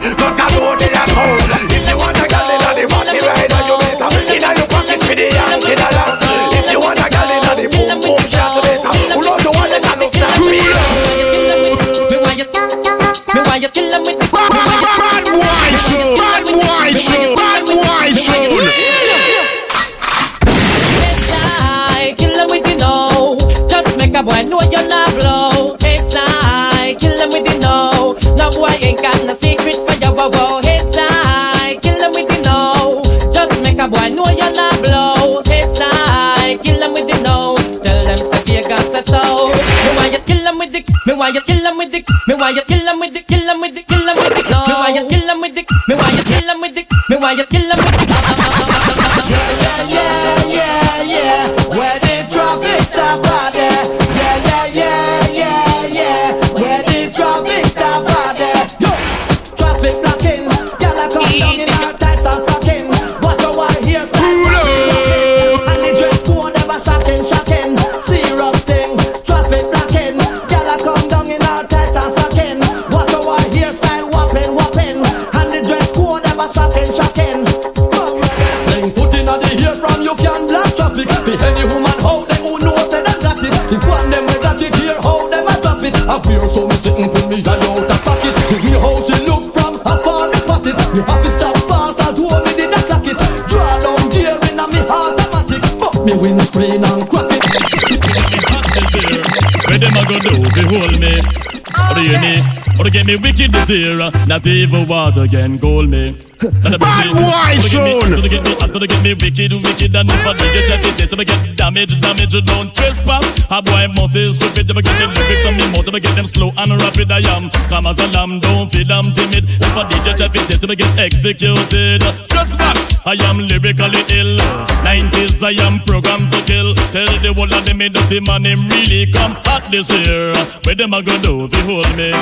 Me? 102.87 102.89
Or 102.89 102.91
get 102.91 103.07
me 103.07 103.17
wicked 103.17 103.53
this 103.53 103.69
here? 103.69 103.99
Not 104.27 104.47
even 104.47 104.87
water 104.87 105.27
can 105.27 105.59
cool 105.59 105.87
me. 105.87 106.17
Bad 106.39 107.17
boy, 107.17 107.57
Sean. 107.65 108.21
Get 108.29 108.45
me, 108.45 108.53
to 108.55 108.77
uh, 108.77 108.87
get 108.87 109.03
me 109.03 109.15
wicked, 109.15 109.53
wicked, 109.57 109.97
and 109.97 110.11
if 110.11 110.27
I 110.27 110.33
did 110.37 110.55
you 110.55 110.63
check 110.69 110.85
it, 110.85 110.95
this 110.99 111.13
if 111.13 111.19
I 111.19 111.25
get 111.25 111.57
damage, 111.57 111.99
damage, 112.01 112.37
don't 112.45 112.75
trespass. 112.75 113.25
A 113.51 113.63
boy 113.63 113.89
must 113.97 114.17
is 114.17 114.37
stupid, 114.37 114.69
if 114.69 114.77
I 114.77 114.83
get 114.83 114.99
them 115.01 115.11
lyrics 115.17 115.47
on 115.47 115.57
me 115.57 115.65
mouth, 115.73 115.89
if 115.89 115.95
I 115.95 115.99
get 115.99 116.15
them 116.15 116.27
slow 116.27 116.53
and 116.57 116.71
rapid, 116.83 117.11
I 117.11 117.25
am. 117.35 117.49
Come 117.69 117.87
as 117.87 117.99
a 117.99 118.07
lamb, 118.13 118.39
don't 118.41 118.71
feel 118.71 118.91
I'm 118.93 119.09
timid. 119.17 119.49
If 119.49 119.77
I 119.77 119.89
did 119.89 120.07
you 120.07 120.15
check 120.15 120.37
it, 120.37 120.47
this 120.47 120.63
if 120.63 120.71
I 120.71 120.75
get 120.75 120.93
executed. 120.99 122.05
Just 122.29 122.59
back, 122.59 122.77
I 123.07 123.17
am 123.27 123.39
lyrically 123.41 124.05
ill. 124.13 124.37
90s, 124.85 125.41
I 125.43 125.57
am 125.65 125.81
programmed 125.89 126.31
to 126.31 126.41
kill. 126.45 126.75
Tell 126.93 127.11
the 127.19 127.33
whole 127.35 127.49
of 127.49 127.65
them, 127.65 127.79
me 127.79 127.89
dirty 127.89 128.21
man, 128.21 128.45
him 128.45 128.61
really 128.69 129.11
come 129.11 129.41
hot 129.49 129.65
this 129.73 129.89
year. 129.89 130.37
Where 130.69 130.77
them 130.77 130.93
a 130.93 131.03
go 131.03 131.17
do, 131.23 131.49
if 131.51 131.65
hold 131.65 131.97
me? 131.97 132.13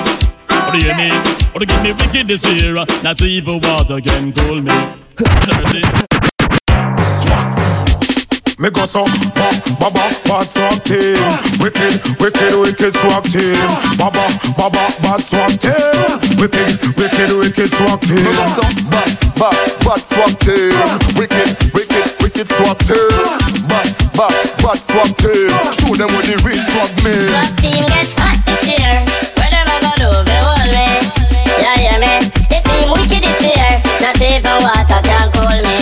Or 0.66 0.72
do 0.72 0.78
you 0.78 0.94
me? 0.96 1.10
Or 1.54 1.60
to 1.60 1.66
give 1.66 1.82
me 1.82 1.92
wicked 1.92 2.28
this 2.28 2.44
year? 2.48 2.74
Not 3.02 3.20
even 3.22 3.60
water 3.60 4.00
can 4.00 4.32
cool 4.32 4.60
me. 4.62 4.72
Never 5.20 5.66
see. 5.68 5.82
Me 8.56 8.70
go 8.70 8.86
so 8.86 9.02
ba 9.34 9.50
ba 9.82 9.90
ba 9.90 10.04
bad 10.24 10.46
swag 10.46 10.78
team 10.86 11.18
Wicked, 11.58 11.98
wicked, 12.22 12.54
wicked 12.54 12.94
swag 12.94 13.24
team 13.26 13.58
Ba 13.98 14.08
ba 14.14 14.24
ba 14.56 14.70
ba 14.70 14.84
bad 15.02 15.20
swag 15.26 15.58
team 15.58 16.38
Wicked, 16.38 16.70
wicked, 16.94 17.34
wicked 17.34 17.68
swag 17.74 17.98
team 18.06 18.22
Me 18.22 18.30
go 18.30 18.46
so 18.54 18.62
ba 18.94 19.02
ba 19.36 19.50
bad 19.82 20.00
swag 20.06 20.32
team 20.46 20.70
Wicked, 21.18 21.50
wicked, 21.74 22.06
wicked 22.22 22.46
swag 22.48 22.78
team 22.86 23.10
Ba 23.66 23.82
ba 24.14 24.26
bad 24.62 24.78
swag 24.78 25.10
team 25.18 25.50
Show 25.74 25.98
them 25.98 26.08
what 26.14 26.22
the 26.22 26.38
real 26.46 26.62
swag 26.70 26.94
mean 27.02 27.26
Swag 27.34 27.50
team 27.58 27.82
get 27.90 28.06
hot 28.16 28.38
this 28.46 28.70
year. 28.70 29.33
Even 34.34 34.58
water 34.66 35.00
can 35.06 35.30
cool 35.30 35.58
me. 35.62 35.78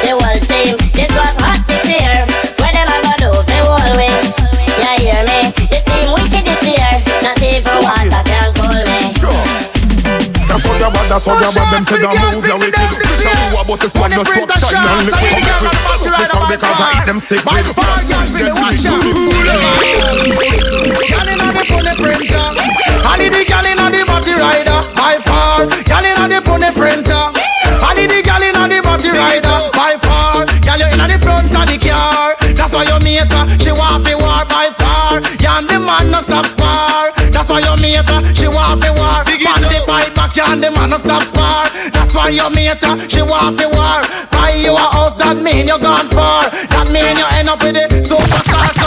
The 0.00 0.16
whole 0.16 0.40
team, 0.48 0.72
this 0.96 1.12
was 1.12 1.36
hot 1.44 1.60
this 1.68 1.84
year. 1.84 2.00
A 2.00 2.68
go 2.96 3.12
do? 3.20 3.28
They 3.44 3.60
hold 3.60 3.92
me. 4.00 4.08
Yeah, 4.80 4.96
yeah, 5.04 5.28
me. 5.28 5.52
The 5.68 5.84
team 5.84 6.08
wicked 6.16 6.48
this 6.48 6.64
year. 6.64 6.92
Water 7.84 8.24
can 8.24 8.48
cool 8.56 8.80
me. 8.88 9.00
That's 10.48 10.64
what 10.64 10.80
you're 10.80 10.88
bad, 10.90 11.06
that's 11.12 11.26
what 11.28 11.44
bad 11.44 11.52
Them 11.52 11.84
say 11.84 12.00
that 12.00 12.16
move, 12.32 12.44
you're 12.48 12.58
wicked 12.58 12.80
a 12.80 13.32
who 13.52 13.60
about 13.60 13.78
the 13.78 13.88
swag, 13.92 14.10
no 14.16 14.24
swag 14.24 14.50
shine 14.64 14.82
and 14.82 15.06
liquid 15.06 15.44
This 16.18 16.32
song 16.32 16.48
because 16.50 16.80
I 16.80 16.98
eat 16.98 17.06
them 17.06 17.20
sick 17.20 17.44
with 17.44 17.68
Them 18.34 18.56
watch 18.58 18.82
Gyal 21.10 21.28
inna 21.30 21.48
the 21.52 21.62
pony 21.68 21.94
printer, 22.00 22.46
I 23.04 23.16
need 23.18 23.32
the 23.32 23.44
gyal 23.44 23.66
inna 23.68 23.86
the 23.92 24.02
body 24.06 24.34
rider 24.34 24.80
by 24.96 25.18
far. 25.22 25.66
Gyal 25.86 26.04
inna 26.04 26.26
the 26.28 26.40
pony 26.42 26.70
printer, 26.74 27.39
I 27.82 28.06
the 28.06 28.20
gyal 28.22 28.44
inna 28.44 28.68
the 28.68 28.78
body 28.82 29.10
rider 29.10 29.58
by 29.72 29.96
far. 30.00 30.46
Gyal 30.64 30.78
you 30.80 30.88
inna 30.94 31.06
the 31.08 31.18
front 31.18 31.52
of 31.52 31.64
the 31.68 31.76
car, 31.80 32.36
that's 32.54 32.72
why 32.72 32.84
you 32.84 32.98
make 33.00 33.28
her. 33.32 33.44
She 33.58 33.72
want 33.72 34.04
fi 34.04 34.14
war 34.14 34.44
by 34.48 34.68
far. 34.76 35.20
Yan 35.40 35.66
the 35.66 35.78
man 35.80 36.10
no 36.10 36.20
stop 36.20 36.46
spar, 36.46 37.12
that's 37.32 37.48
why 37.48 37.60
you 37.60 37.76
make 37.80 38.08
her. 38.08 38.20
She 38.34 38.48
want 38.48 38.82
fi 38.82 38.90
war. 38.90 39.24
Man 39.24 39.62
the 39.68 39.82
fight 39.86 40.14
back, 40.14 40.36
yan 40.36 40.60
the 40.60 40.70
man 40.70 40.90
no 40.90 40.98
stop 40.98 41.22
spar. 41.22 41.68
That's 41.92 42.14
why 42.14 42.28
you 42.28 42.48
make 42.50 42.84
her. 42.84 42.94
She 43.08 43.22
want 43.22 43.58
fi 43.58 43.66
war. 43.66 44.00
Buy 44.30 44.56
you 44.56 44.74
a 44.76 44.86
house, 44.96 45.14
that 45.14 45.36
mean 45.36 45.66
you 45.66 45.78
gone 45.78 46.08
far. 46.08 46.48
That 46.72 46.86
mean 46.92 47.16
you 47.16 47.26
end 47.36 47.48
up 47.48 47.62
with 47.62 47.74
the 47.74 47.88
superstar. 48.04 48.79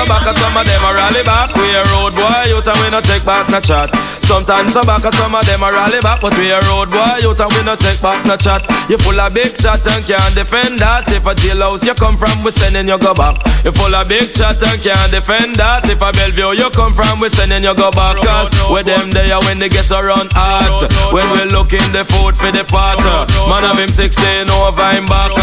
so 0.00 0.08
back 0.08 0.26
and 0.26 0.36
some 0.36 0.56
of 0.56 0.64
them 0.64 0.84
a 0.84 0.90
rally 0.94 1.22
back. 1.24 1.52
We 1.56 1.76
a 1.76 1.84
road 1.92 2.14
boy, 2.14 2.48
you 2.48 2.56
and 2.56 2.78
we 2.80 2.88
no 2.88 3.00
take 3.00 3.24
back 3.24 3.48
no 3.50 3.60
chat. 3.60 3.92
Sometimes 4.24 4.72
so 4.72 4.82
back 4.82 5.04
and 5.04 5.14
some 5.14 5.34
of 5.34 5.44
them 5.44 5.62
a 5.62 5.70
rally 5.70 6.00
back, 6.00 6.20
but 6.20 6.36
we 6.38 6.50
a 6.50 6.60
road 6.72 6.90
boy, 6.90 7.20
you 7.20 7.32
and 7.36 7.52
we 7.52 7.60
no 7.64 7.76
take 7.76 8.00
back 8.00 8.24
no 8.24 8.36
chat. 8.36 8.64
You 8.88 8.96
full 8.98 9.18
of 9.20 9.34
big 9.34 9.58
chat 9.58 9.84
and 9.86 10.04
can't 10.04 10.34
defend 10.34 10.78
that. 10.80 11.10
If 11.12 11.26
a 11.26 11.34
jailhouse 11.34 11.84
you 11.84 11.94
come 11.94 12.16
from, 12.16 12.44
we 12.44 12.50
sending 12.50 12.88
you 12.88 12.98
go 12.98 13.12
back. 13.12 13.36
You 13.64 13.72
full 13.72 13.94
of 13.94 14.08
big 14.08 14.32
chat 14.32 14.62
and 14.62 14.80
can't 14.80 15.10
defend 15.12 15.56
that. 15.56 15.84
If 15.84 16.00
a 16.00 16.12
Bellevue 16.12 16.56
you 16.56 16.70
come 16.70 16.94
from, 16.94 17.20
we 17.20 17.28
sending 17.28 17.62
you 17.62 17.74
go 17.74 17.90
back. 17.90 18.16
Cause 18.24 18.48
with 18.72 18.86
them 18.86 19.10
there 19.10 19.38
when 19.44 19.58
they 19.58 19.68
get 19.68 19.90
a 19.90 20.00
run 20.00 20.28
hot. 20.32 20.88
When 21.12 21.28
we 21.34 21.44
looking 21.52 21.84
the 21.92 22.08
food 22.08 22.38
for 22.40 22.48
the 22.48 22.64
potter. 22.64 23.28
Man 23.50 23.68
of 23.68 23.76
him 23.76 23.92
16 23.92 24.48
over 24.48 24.88
him 24.96 25.04
back. 25.04 25.34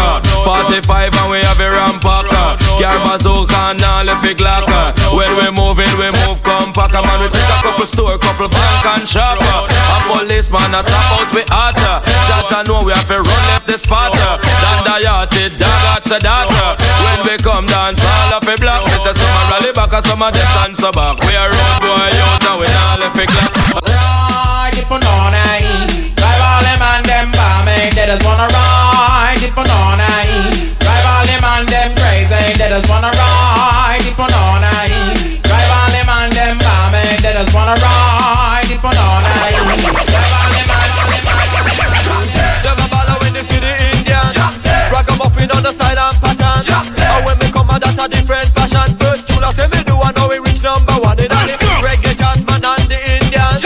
45 0.42 1.14
and 1.14 1.30
we 1.30 1.38
have 1.46 1.60
a 1.60 1.68
rampacker. 1.70 2.67
Car 2.76 3.00
bazooka 3.00 3.72
and 3.72 3.82
all 3.82 4.08
if 4.08 4.24
it 4.28 4.36
glocker. 4.36 4.92
When 5.16 5.32
we 5.40 5.48
moving, 5.48 5.88
we 5.96 6.12
move 6.24 6.44
compact. 6.44 6.92
Man 6.92 7.24
we 7.24 7.28
take 7.32 7.48
a 7.48 7.56
couple 7.64 7.88
store, 7.88 8.18
couple 8.20 8.52
bank 8.52 8.84
and 8.92 9.08
shopper. 9.08 9.64
A 9.64 9.96
policeman 10.04 10.76
a 10.76 10.84
top 10.84 11.16
out 11.16 11.30
we 11.32 11.42
hotter. 11.48 12.04
Chacha 12.28 12.68
know 12.68 12.84
we 12.84 12.92
have 12.92 13.08
to 13.08 13.24
run 13.24 13.44
left 13.48 13.66
the 13.66 13.78
spotter. 13.80 14.36
Dan 14.44 14.84
the 14.84 14.94
yachted, 15.08 15.52
dog 15.56 15.96
at 15.96 16.04
daughter. 16.20 16.70
When 16.76 17.20
we 17.24 17.34
come 17.40 17.66
dance, 17.66 18.00
all 18.04 18.36
of 18.36 18.44
the 18.44 18.54
block. 18.60 18.84
We 18.84 18.96
a 19.00 19.12
rally 19.50 19.72
back 19.72 19.92
and 19.96 20.04
some 20.04 20.20
them 20.20 20.32
dance 20.36 20.78
so 20.78 20.92
back. 20.92 21.16
We 21.24 21.32
a 21.32 21.48
road 21.48 21.80
boy 21.80 22.12
out 22.12 22.44
and 22.44 22.56
we 22.60 22.66
not 22.68 23.00
left 23.00 23.16
it 23.16 23.28
clock. 23.32 23.82
Ride 23.82 24.76
it 24.76 24.86
for 24.86 25.00
no 25.00 25.18
night. 26.88 27.04
Drive 27.04 27.28
all 27.28 27.28
them 27.28 27.28
and 27.28 27.66
them 27.66 27.68
me. 27.68 27.76
They 27.94 28.06
just 28.06 28.24
wanna 28.24 28.48
ride 28.48 29.42
it 29.42 29.52
for 29.52 29.66
no 29.66 29.78
night. 30.00 30.78
Drive 30.80 31.06
all 31.06 31.24
them 31.26 31.44
and 31.44 31.66
them 31.68 31.90
crazy. 31.96 32.56
They 32.56 32.68
just 32.68 32.88
wanna 32.88 33.12
ride 33.12 34.04
it 34.04 34.14
for 34.16 34.28
no 34.28 34.42
night. 34.62 35.42
Drive 35.44 35.72
all 35.72 35.90
them 35.92 36.08
and 36.08 36.32
them 36.32 36.56
bomb 36.58 36.92
me. 36.92 37.02
They 37.20 37.32
just 37.36 37.52
wanna 37.52 37.76
ride 37.76 38.70
it 38.70 38.80
for 38.80 38.92
no 38.92 39.06
night. 39.20 39.54
Drive 40.08 40.32
all 40.32 40.50
them 40.54 40.70
and 40.72 40.92
Them 42.64 42.78
a 42.80 42.86
baller 42.88 43.16
when 43.20 43.32
they 43.32 43.44
see 43.44 43.60
the 43.60 43.72
Indian 43.92 44.28
Ragamuffin 44.92 45.50
on 45.52 45.62
the 45.62 45.72
style 45.72 45.98
and 45.98 46.16
pattern 46.22 46.64
And 46.64 47.24
when 47.24 47.36
me 47.38 47.52
come 47.52 47.68
a 47.70 47.76
that 47.78 47.98
a 48.00 48.08
different 48.08 48.48
fashion 48.56 48.96
First 48.96 49.28
tune 49.28 49.44
I 49.44 49.52
say 49.52 49.68
me 49.68 49.84
do 49.84 50.00
I 50.00 50.12
know 50.16 50.28
we 50.28 50.38
reach 50.40 50.64
number 50.64 50.96
one 51.04 51.18
In 51.20 51.30
all 51.32 51.46
the 51.46 51.56
big 51.60 51.78
reggae 51.84 52.16
chantsman 52.16 52.64
and 52.64 52.84
the 52.88 52.98
Indian 53.20 53.56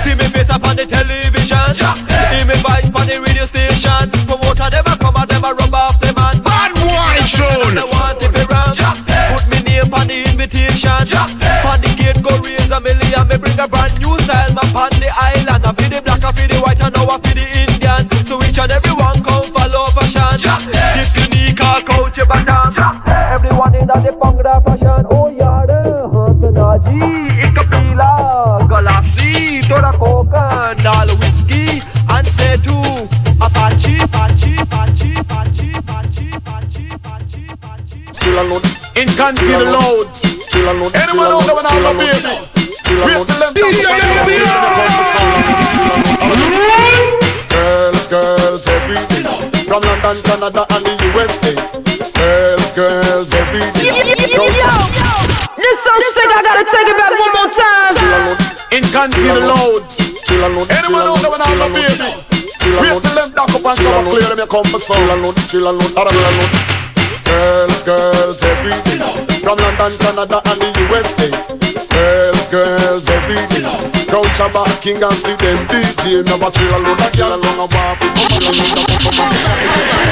See 0.00 0.16
me 0.16 0.24
face 0.32 0.50
up 0.50 0.64
on 0.64 0.76
the 0.76 0.86
television 0.86 1.31
Hear 1.72 2.44
me 2.44 2.52
voice 2.60 2.92
on 2.92 3.08
the 3.08 3.16
radio 3.16 3.48
station. 3.48 4.12
Promoter 4.28 4.68
them 4.68 4.84
a 4.84 4.94
come 5.00 5.16
and 5.16 5.24
them 5.24 5.40
a 5.40 5.56
rub 5.56 5.72
off 5.72 5.96
the 6.04 6.12
man. 6.12 6.36
Bad 6.44 6.76
boy 6.76 7.16
tune 7.24 7.72
They 7.72 7.88
want 7.88 8.20
it 8.20 8.44
round 8.44 8.76
Put 9.32 9.48
me 9.48 9.64
name 9.64 9.88
on 9.88 10.04
the 10.04 10.20
invitation. 10.20 10.92
On 11.64 11.80
the 11.80 11.88
gate 11.96 12.20
go 12.20 12.28
raise 12.44 12.76
a 12.76 12.78
million. 12.84 13.24
Me 13.24 13.40
bring 13.40 13.56
a 13.56 13.64
brand 13.64 13.96
new 14.04 14.12
style 14.20 14.52
map 14.52 14.68
on 14.76 14.92
the 15.00 15.08
island. 15.16 15.64
I 15.64 15.72
feel 15.72 15.88
the 15.88 16.04
black, 16.04 16.20
I 16.20 16.36
feel 16.36 16.52
the 16.52 16.60
white, 16.60 16.76
I 16.84 16.92
know 16.92 17.08
I 17.08 17.16
feel 17.24 17.40
the 17.40 17.46
Indian. 17.48 18.04
So 18.28 18.36
each 18.44 18.60
and 18.60 18.68
every 18.68 18.92
one 18.92 19.16
come 19.24 19.48
follow 19.48 19.88
fashion 19.96 20.60
Dip 20.92 21.08
unique, 21.24 21.56
all 21.64 21.80
coach 21.88 22.20
your 22.20 22.28
baton. 22.28 22.68
Everyone 23.08 23.72
in 23.80 23.88
the 23.88 24.12
Bhangra 24.20 24.60
fashion 24.60 24.91
In 39.02 39.08
country 39.18 39.48
the 39.48 39.66
loads. 39.66 40.22
Chill 40.46 40.62
alone. 40.62 40.92
Anyone 40.94 41.26
chill 41.26 41.34
out 41.34 41.42
there 41.42 41.58
alone, 41.58 41.58
when 41.58 41.66
I'm 41.66 41.86
a 41.86 41.92
baby? 41.98 42.22
Chill 42.86 43.02
alone. 43.02 43.18
Wait 43.18 43.26
till 43.26 43.40
them 43.42 43.50
DJ 43.50 43.82
Girls, 47.50 48.06
girls, 48.06 48.66
everything. 48.68 49.26
From 49.66 49.82
London, 49.82 50.22
Canada, 50.22 50.62
and 50.70 50.84
the 50.86 50.94
USA. 51.02 51.50
Girls, 52.14 52.72
girls, 52.78 53.32
everything. 53.32 53.90
Yo 53.90 53.90
Yo. 53.90 54.70
This 55.58 55.78
so 55.82 55.92
sick, 56.14 56.30
I 56.30 56.46
gotta 56.46 56.62
take 56.68 56.86
it 56.86 56.96
back 57.00 57.10
one 57.18 57.32
more 57.32 57.50
time. 57.58 57.96
In 58.70 58.84
country 58.92 59.34
the 59.34 59.50
loads. 59.50 59.98
Chill 60.22 60.46
alone. 60.46 60.70
Anyone 60.70 61.10
out 61.10 61.18
there 61.18 61.30
when 61.30 61.42
I'm 61.42 61.60
a 61.60 61.68
baby? 61.74 62.31
Up 64.02 64.12
and 64.12 64.12
shower 64.12 64.12
clear 64.12 64.28
them 64.28 64.38
you 64.38 64.46
come 64.46 64.64
for 64.64 64.78
Chill 64.78 65.10
alone, 65.14 65.34
chill 65.48 65.68
alone, 65.68 65.92
chill 65.94 66.08
alone. 66.08 66.50
Girls, 67.24 67.82
girls, 67.82 68.42
everything. 68.42 69.00
From 69.40 69.58
London, 69.58 69.92
Canada, 69.98 70.42
and 70.44 70.60
the 70.60 70.68
USA. 70.90 71.30
Girls, 71.88 72.48
girls, 72.48 73.08
everything. 73.08 73.64
Crown 74.08 74.28
Shabba, 74.36 74.64
King 74.82 75.02
and 75.02 75.14
Sleep, 75.14 75.38
them 75.38 75.56
DJ. 75.70 76.24
Never 76.24 76.50
chill 76.50 76.72
alone, 76.76 77.00
a 77.00 77.08
chill 77.12 77.32
alone, 77.32 77.58
a 77.58 77.66
waffle. 77.66 78.10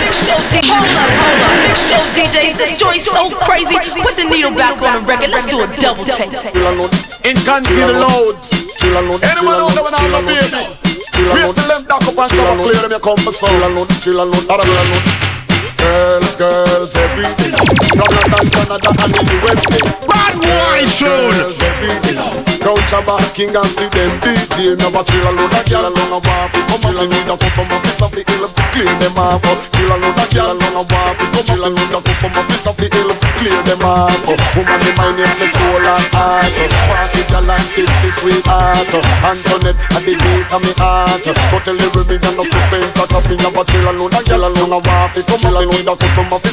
Big 0.00 0.14
show 0.16 0.38
DJ, 0.48 0.70
hold 0.70 0.96
up, 0.96 1.10
hold 1.20 1.42
up. 1.44 1.52
Big 1.66 1.76
show 1.76 2.02
DJs, 2.16 2.56
this 2.56 2.78
joint's 2.78 3.04
so 3.04 3.30
crazy. 3.44 3.76
Put 4.02 4.16
the 4.16 4.24
needle 4.24 4.54
back 4.54 4.80
on 4.80 5.02
the 5.02 5.06
record. 5.06 5.30
Let's 5.30 5.46
do 5.46 5.60
a 5.62 5.66
double 5.76 6.04
take. 6.04 6.30
Chill 6.30 6.56
alone. 6.56 6.90
In 7.24 7.36
country 7.44 7.76
the 7.76 7.92
loads. 7.92 8.50
Chill 8.78 8.96
alone, 8.96 9.20
Anyone 9.22 9.60
out 9.60 9.74
there 9.74 9.84
when 9.84 9.94
I'm 9.94 10.14
a 10.14 10.26
baby? 10.26 10.89
Wait 11.28 11.54
till 11.54 11.68
them 11.68 11.84
dock 11.84 12.02
up 12.02 12.18
and 12.18 12.30
shower 12.32 12.56
clear 12.56 12.80
them 12.80 12.90
you 12.90 12.98
come 12.98 13.18
for 13.18 13.32
Chill 13.32 13.62
alone, 13.66 13.88
chill 14.00 14.20
alone, 14.20 14.46
chill 14.46 14.56
alone. 14.56 15.39
Girls, 15.80 16.36
girls, 16.36 16.94
everything. 16.94 17.56
From 17.96 18.12
London, 18.12 18.46
Canada, 18.52 18.90
and 19.00 19.12
the 19.16 19.22
USA. 19.32 19.80
Bad 20.04 20.34
boy 20.36 20.84
tune. 20.92 21.40
Girls, 21.40 21.60
everything. 21.60 22.50
Crown 22.60 22.76
Shabba, 22.84 23.16
King 23.32 23.56
and 23.56 23.64
Sleep, 23.64 23.88
them 23.88 24.12
DJ. 24.20 24.76
Never 24.76 25.00
chill 25.08 25.24
alone, 25.24 25.48
a 25.48 25.64
chill 25.64 25.80
alone, 25.80 26.12
a 26.12 26.20
waffle. 26.20 26.60
Come 26.68 26.92
on, 26.92 27.08
need 27.08 27.24
a 27.24 27.34
customer, 27.40 27.80
piece 27.80 28.02
of 28.04 28.12
the 28.12 28.20
hill. 28.20 28.44
Clear 28.76 28.92
them 29.00 29.16
off. 29.16 29.40
Chill 29.72 29.88
alone, 29.88 30.20
a 30.20 30.24
chill 30.28 30.44
alone, 30.44 30.76
a 30.76 30.82
waffle. 30.84 31.26
Come 31.32 31.44
chill 31.48 31.64
alone, 31.64 31.72
need 31.80 31.96
a 31.96 32.00
customer, 32.04 32.44
piece 32.52 32.68
of 32.68 32.76
the 32.76 32.86
hill. 32.92 33.10
Clear 33.40 33.60
them 33.64 33.80
off. 33.80 34.12
Woman, 34.28 34.80
the 34.84 34.92
mind 35.00 35.24
is 35.24 35.32
the 35.40 35.48
soul 35.48 35.80
and 35.80 36.04
heart. 36.12 36.52
Party 36.84 37.24
gallant, 37.32 37.64
fifty 37.72 38.10
sweetheart. 38.20 38.92
Antoinette, 39.24 39.80
at 39.96 40.04
the 40.04 40.12
beat 40.20 40.52
of 40.52 40.60
me 40.60 40.72
heart. 40.76 41.24
But 41.24 41.64
tell 41.64 41.80
every 41.80 42.04
me, 42.04 42.20
I'm 42.20 42.36
not 42.36 42.52
faint. 42.68 42.92
Cut 42.92 43.12
off 43.16 43.24
me, 43.24 43.40
never 43.40 43.64
chill 43.64 43.88
alone, 43.88 44.12
a 44.12 44.20
chill 44.20 44.44
alone, 44.44 44.76
a 44.76 44.78
waffle. 44.84 45.24
Come 45.24 45.48
on, 45.48 45.64
a 45.70 45.94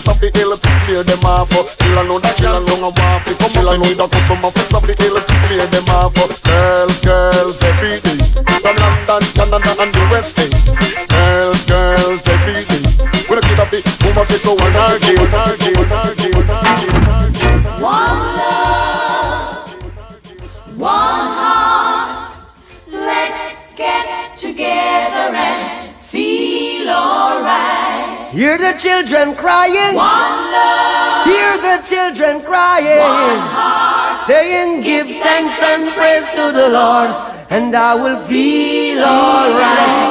of 0.07 0.20
the 0.20 0.30
hill. 0.34 0.57
Clear 0.86 1.03
them 1.03 1.26
off. 1.26 1.49
Chill 1.49 1.97
alone, 1.97 2.24
a 2.24 2.32
chill 2.38 2.57
a. 2.57 2.91
Come 3.26 3.51
chill 3.51 3.70
a 3.70 3.74
of 4.74 4.84
the 4.86 4.93
hill. 4.97 5.18
Clear 5.47 5.68
them 5.68 5.89
off. 5.89 6.13
Girls, 6.43 7.01
girls, 7.01 7.61
every 7.63 7.99
day. 8.01 8.18
From 8.61 8.76
London, 8.78 9.24
Canada, 9.34 9.72
and 9.82 9.93
the 9.93 10.03
West. 10.11 10.38
Girls, 11.09 11.63
girls, 11.65 12.28
every 12.28 12.61
day. 12.65 12.84
When 13.28 13.39
I 13.39 13.41
get 13.47 13.59
up, 13.59 13.74
it, 13.74 13.84
woman 14.03 14.26
say 14.26 14.38
so 14.38 14.55
one 17.82 18.20
love, 18.38 19.70
one 20.78 21.28
heart. 21.38 22.38
Let's 22.88 23.76
get 23.76 24.36
together 24.36 25.36
and. 25.36 25.76
Hear 28.38 28.55
the 28.55 28.77
children 28.77 29.33
crying. 29.33 29.95
One 29.95 30.51
love. 30.53 31.25
Hear 31.25 31.57
the 31.57 31.81
children 31.81 32.45
crying. 32.45 33.01
One 33.01 33.41
heart. 33.49 34.21
Saying, 34.21 34.83
Give 34.83 35.07
thanks 35.07 35.59
and 35.63 35.89
praise 35.97 36.29
to 36.38 36.51
the 36.53 36.69
Lord, 36.69 37.09
and 37.49 37.75
I 37.75 37.95
will 37.95 38.19
feel 38.29 38.99
alright. 38.99 40.06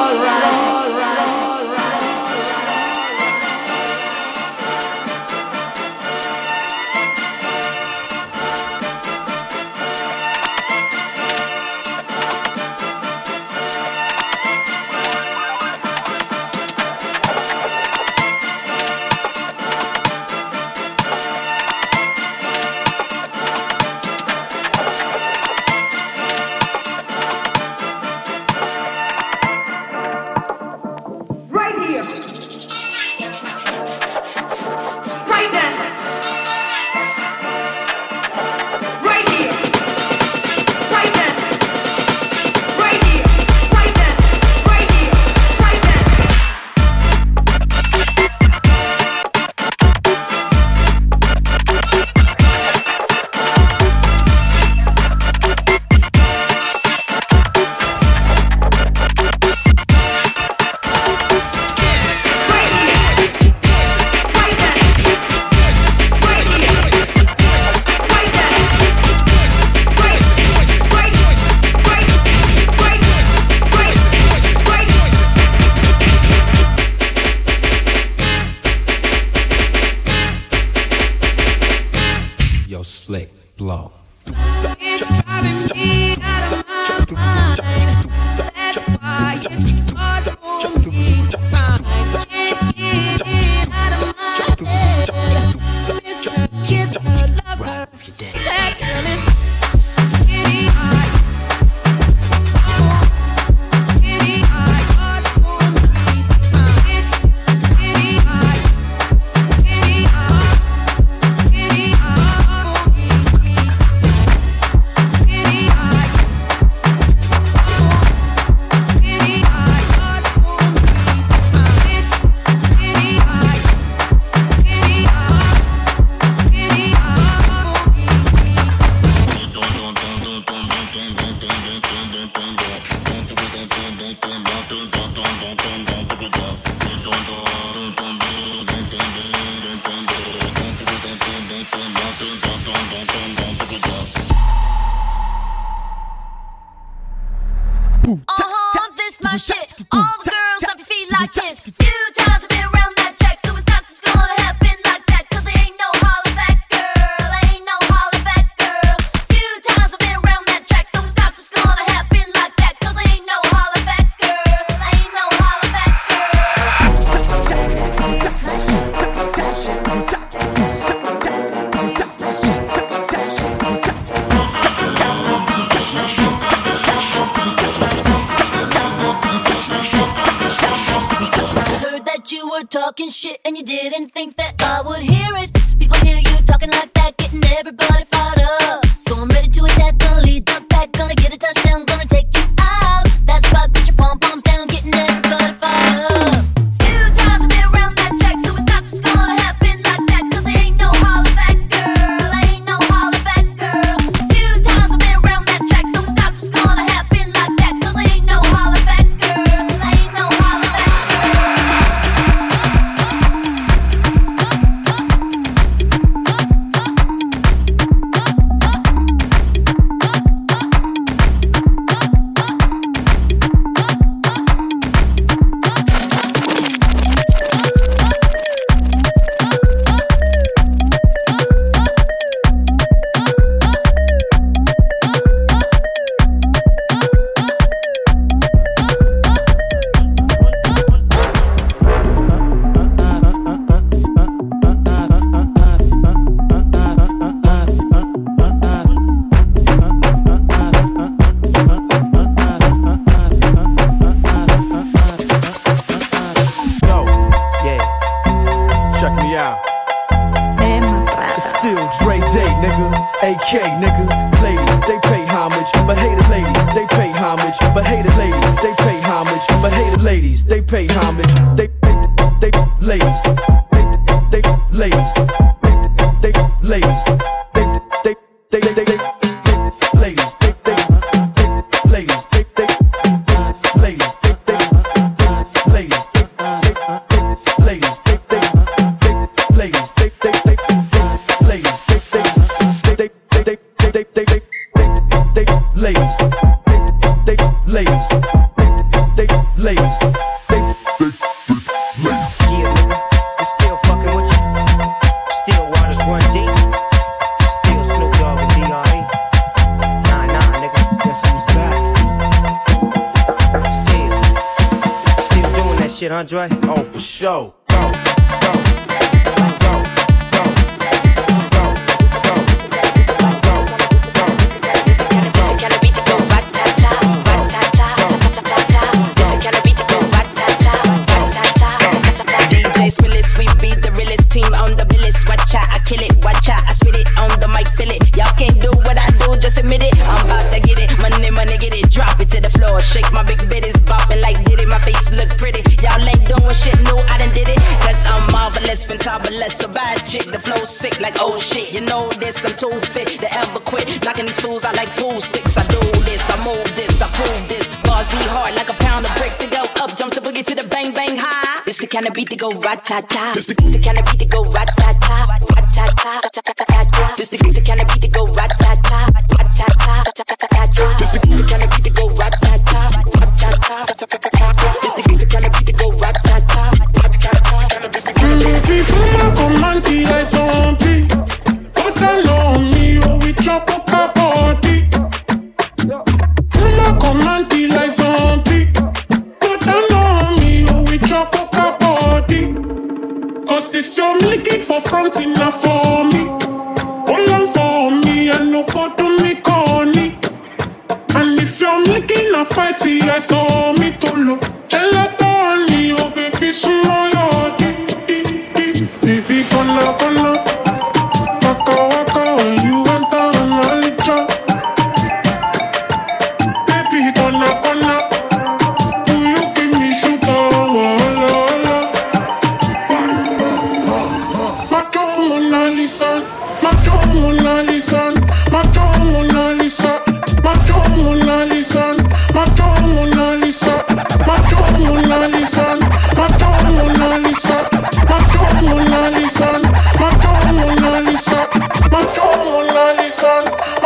go 362.37 362.51
rat-ta-ta. 362.51 363.33
It's 363.35 363.47
the, 363.47 363.55
the 363.55 363.81
kind 363.83 363.97
of 363.97 364.05
beat 364.05 364.19
to 364.19 364.27
go 364.27 364.43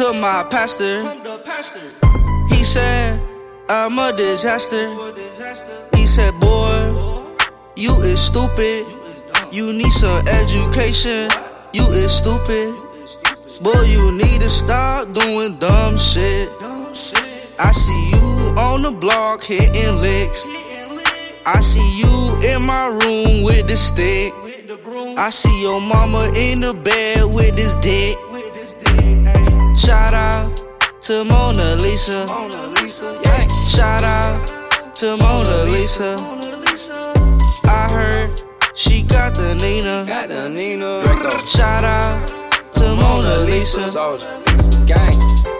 to 0.00 0.14
my 0.14 0.42
pastor. 0.48 1.02
He 2.48 2.64
said 2.64 3.20
I'm 3.68 3.98
a 3.98 4.16
disaster. 4.16 4.88
He 5.94 6.06
said, 6.06 6.32
boy, 6.40 6.88
you 7.76 7.92
is 8.00 8.18
stupid. 8.18 8.88
You 9.52 9.74
need 9.74 9.92
some 9.92 10.26
education. 10.26 11.28
You 11.74 11.84
is 11.92 12.16
stupid. 12.16 12.74
Boy, 13.60 13.82
you 13.92 14.12
need 14.12 14.40
to 14.40 14.48
stop 14.48 15.12
doing 15.12 15.58
dumb 15.58 15.98
shit. 15.98 16.48
I 17.58 17.70
see 17.70 18.10
you 18.12 18.54
on 18.56 18.80
the 18.80 18.96
block 18.98 19.42
hitting 19.42 20.00
licks. 20.00 20.46
I 21.44 21.60
see 21.60 22.00
you 22.00 22.54
in 22.54 22.62
my 22.62 22.86
room 22.88 23.44
with 23.44 23.68
the 23.68 23.76
stick. 23.76 24.32
I 25.18 25.28
see 25.28 25.60
your 25.60 25.78
mama 25.78 26.30
in 26.34 26.60
the 26.60 26.72
bed 26.72 27.34
with 27.34 27.54
this 27.54 27.76
dick. 27.76 28.16
Shout 29.80 30.12
out 30.12 30.50
to 31.00 31.24
Mona 31.24 31.76
Lisa. 31.76 32.26
Shout 33.66 34.04
out 34.04 34.94
to 34.96 35.16
Mona 35.16 35.64
Lisa. 35.72 36.16
I 37.64 37.88
heard 37.90 38.30
she 38.74 39.02
got 39.02 39.34
the 39.34 39.54
Nina. 39.54 40.04
Shout 41.46 41.84
out 41.84 42.20
to 42.74 42.94
Mona 42.94 43.38
Lisa. 43.46 43.88
Gang. 44.86 45.59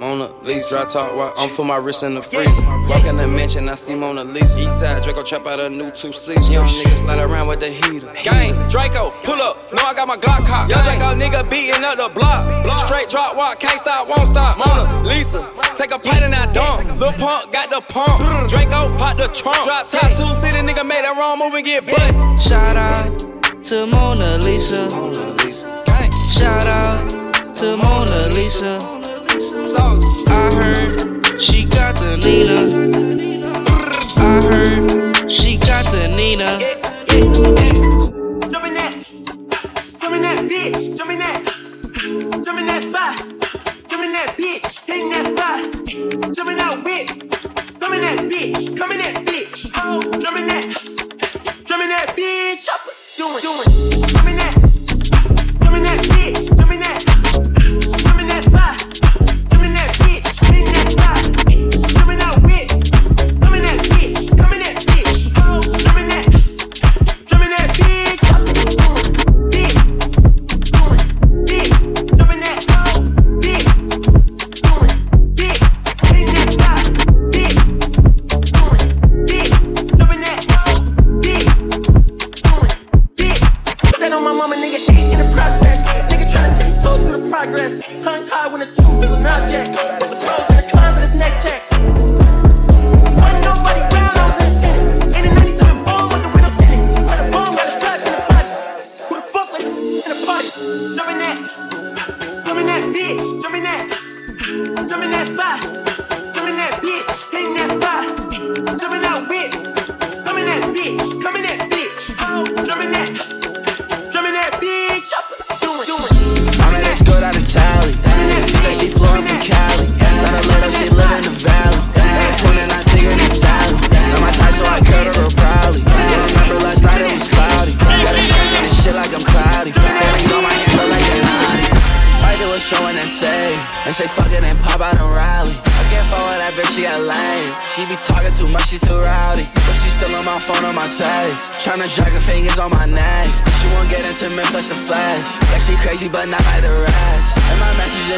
Mona 0.00 0.32
Lisa. 0.42 0.76
Dry 0.76 0.84
talk, 0.86 1.14
while 1.14 1.34
I'm 1.36 1.50
put 1.50 1.66
my 1.66 1.76
wrist 1.76 2.02
in 2.02 2.14
the 2.14 2.22
freezer. 2.22 2.62
Walk 2.88 3.04
in 3.04 3.18
the 3.18 3.28
mansion, 3.28 3.68
I 3.68 3.74
see 3.74 3.94
Mona 3.94 4.24
Lisa. 4.24 4.60
Eastside 4.60 5.04
Draco 5.04 5.22
trap 5.22 5.46
out 5.46 5.60
a 5.60 5.68
new 5.68 5.90
two 5.90 6.10
seats. 6.10 6.48
Young 6.48 6.66
niggas 6.66 7.00
slide 7.00 7.20
around 7.20 7.48
with 7.48 7.60
the 7.60 7.68
heater. 7.68 8.10
Gang, 8.22 8.54
Draco, 8.70 9.12
pull 9.24 9.42
up. 9.42 9.70
No, 9.74 9.82
I 9.84 9.92
got 9.92 10.08
my 10.08 10.16
Glock 10.16 10.46
cock. 10.46 10.70
Young 10.70 10.82
Draco 10.84 11.14
nigga 11.14 11.48
beating 11.50 11.84
up 11.84 11.98
the 11.98 12.08
block. 12.08 12.66
Straight 12.86 13.10
drop 13.10 13.36
walk, 13.36 13.60
can't 13.60 13.78
stop, 13.78 14.08
won't 14.08 14.26
stop. 14.26 14.58
Mona 14.58 15.06
Lisa, 15.06 15.46
take 15.76 15.92
a 15.92 15.98
plate 15.98 16.22
in 16.22 16.30
that 16.30 16.54
dump. 16.54 16.98
Lil 16.98 17.12
Punk 17.12 17.52
got 17.52 17.68
the 17.68 17.82
pump. 17.82 18.48
Draco 18.48 18.96
pop 18.96 19.18
the 19.18 19.28
trunk. 19.28 19.62
Drop 19.64 19.86
top 19.86 20.10
two 20.16 20.34
city 20.34 20.58
nigga 20.58 20.86
made 20.86 21.04
that 21.04 21.14
wrong 21.18 21.38
move 21.38 21.52
and 21.52 21.66
get 21.66 21.84
bust. 21.84 22.48
Shout 22.48 22.74
out 22.74 23.64
to 23.64 23.86
Mona 23.86 24.38
Lisa. 24.38 24.88
Shout 26.32 26.66
out 26.66 27.54
to 27.56 27.76
Mona 27.76 28.28
Lisa. 28.34 29.09
I 29.62 30.50
heard 30.54 31.40
she 31.40 31.66
got 31.66 31.94
the 31.96 32.16
Nina. 32.16 32.90
I 34.16 34.40
heard 34.42 35.30
she 35.30 35.58
got 35.58 35.84
the 35.92 36.08
Nina. 36.08 36.89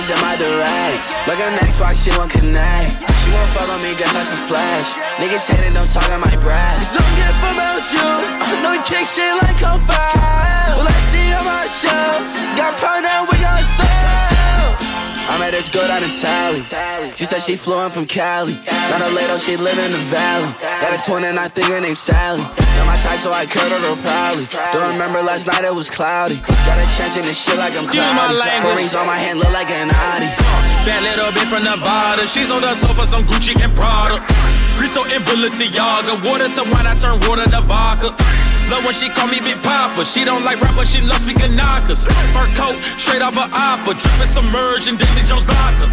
My 0.03 0.09
messages 0.09 0.11
in 0.11 0.21
my 0.25 0.37
direct. 0.37 1.15
Like 1.27 1.41
an 1.41 1.59
Xbox, 1.59 2.05
she 2.05 2.11
won't 2.17 2.31
connect. 2.31 3.01
She 3.23 3.31
won't 3.31 3.49
follow 3.51 3.79
me, 3.79 3.95
get 3.97 4.09
flash 4.09 4.31
the 4.31 4.37
flash. 4.37 4.97
Niggas 5.19 5.49
hating, 5.49 5.75
don't 5.75 5.91
talk 5.93 6.09
on 6.11 6.21
my 6.21 6.37
breath. 6.37 6.79
Cause 6.79 6.97
I'm 6.97 7.17
get 7.17 7.35
from 7.41 7.59
out 7.59 7.85
you. 7.93 8.01
I 8.01 8.63
know 8.63 8.73
you 8.73 8.83
kick 8.83 9.07
shit 9.07 9.35
like 9.43 9.63
a 9.63 9.79
fire. 9.87 10.77
Well, 10.77 10.89
I 10.89 10.99
see 11.11 11.33
on 11.33 11.45
my 11.45 11.67
show. 11.67 12.57
Got 12.57 12.79
found 12.79 13.07
out 13.07 13.29
with 13.29 13.41
yourself. 13.41 14.32
I 15.31 15.39
met 15.39 15.53
this 15.53 15.71
girl 15.71 15.87
down 15.87 16.03
in 16.03 16.11
Tally. 16.11 16.63
She 17.15 17.25
said 17.25 17.41
she 17.41 17.57
flew 17.57 17.79
in 17.85 17.91
from 17.91 18.07
Cali. 18.07 18.59
Not 18.91 19.01
a 19.01 19.11
lady, 19.15 19.39
she 19.39 19.57
live 19.57 19.79
in 19.79 19.93
the 19.93 20.03
valley. 20.11 20.51
Got 20.61 20.93
a 20.95 21.01
twin 21.03 21.25
and 21.25 21.39
I 21.39 21.49
think 21.49 21.69
her 21.69 21.81
name's 21.81 22.01
Sally. 22.03 22.43
Not 22.43 22.87
my 22.87 22.99
type, 23.01 23.21
so 23.23 23.33
I 23.33 23.47
curved 23.47 23.73
her 23.73 23.97
proudly. 24.03 24.45
Don't 24.75 24.93
remember 24.93 25.23
last 25.23 25.47
night 25.47 25.65
it 25.65 25.73
was 25.73 25.89
cloudy. 25.89 26.37
Got 26.67 26.79
a 26.83 26.87
chance 26.99 27.17
in 27.17 27.25
this 27.25 27.39
shit 27.39 27.57
like 27.57 27.73
I'm 27.73 27.87
Excuse 27.87 28.03
cloudy. 28.03 28.61
Four 28.67 28.75
rings 28.77 28.95
on 28.95 29.07
my 29.07 29.17
hand 29.17 29.39
look 29.39 29.53
like 29.55 29.71
an 29.71 29.89
Audi. 29.89 30.29
Bad 30.85 31.03
little 31.07 31.31
bitch 31.31 31.47
from 31.47 31.63
Nevada. 31.63 32.27
She's 32.27 32.51
on 32.51 32.61
the 32.61 32.75
sofa, 32.75 33.07
some 33.07 33.25
Gucci 33.25 33.55
and 33.63 33.73
Prada. 33.79 34.19
Cristo 34.77 35.07
and 35.15 35.23
Balenciaga. 35.25 36.19
Water 36.27 36.49
some 36.49 36.69
wine, 36.75 36.87
I 36.87 36.95
turn 36.99 37.17
water 37.29 37.47
to 37.47 37.63
vodka. 37.63 38.11
Love 38.71 38.85
when 38.85 38.95
she 38.95 39.09
call 39.09 39.29
me 39.29 39.41
Big 39.41 39.59
Papa. 39.63 40.05
She 40.05 40.25
don't 40.25 40.45
like 40.45 40.61
rap, 40.61 40.75
but 40.77 40.87
she 40.87 41.01
loves 41.01 41.25
speaking 41.25 41.57
knockers. 41.57 42.05
Fur 42.35 42.47
coat, 42.55 42.77
straight 43.01 43.23
off 43.23 43.35
her 43.35 43.49
opera. 43.51 43.95
Dripping 43.95 44.31
submerged 44.31 44.89
in 44.89 44.97
Davy 44.97 45.23
Jones 45.27 45.49
locker. 45.49 45.89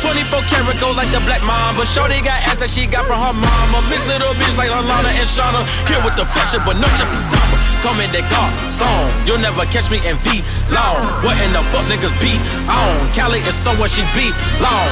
24 0.00 0.42
karat 0.48 0.78
gold 0.80 0.96
like 0.96 1.10
the 1.12 1.20
black 1.24 1.42
mamba. 1.42 1.84
Shorty 1.86 2.20
got 2.24 2.38
ass 2.48 2.60
that 2.60 2.70
she 2.70 2.86
got 2.86 3.06
from 3.06 3.20
her 3.20 3.36
mama. 3.36 3.82
Miss 3.88 4.06
little 4.08 4.32
bitch 4.40 4.56
like 4.56 4.70
Alana 4.70 5.12
and 5.12 5.28
Shauna. 5.28 5.62
Here 5.88 6.00
with 6.04 6.16
the 6.16 6.24
fashion, 6.24 6.60
but 6.64 6.78
no 6.80 6.88
Jeffrey 6.96 7.20
Dahmer. 7.32 7.58
Come 7.84 8.00
in 8.00 8.10
that 8.12 8.26
car, 8.32 8.50
song. 8.66 9.12
You'll 9.28 9.42
never 9.42 9.64
catch 9.68 9.88
me 9.92 10.00
in 10.04 10.16
V 10.26 10.42
long. 10.72 11.02
What 11.22 11.38
in 11.44 11.52
the 11.52 11.62
fuck 11.70 11.86
niggas 11.86 12.14
beat 12.18 12.40
on? 12.66 13.06
Cali 13.12 13.40
is 13.44 13.54
somewhere 13.54 13.88
she 13.88 14.02
beat 14.16 14.34
long. 14.58 14.90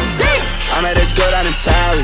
I 0.75 0.83
met 0.83 0.97
this 0.97 1.13
girl 1.13 1.29
down 1.31 1.47
in 1.47 1.55
Tally. 1.55 2.03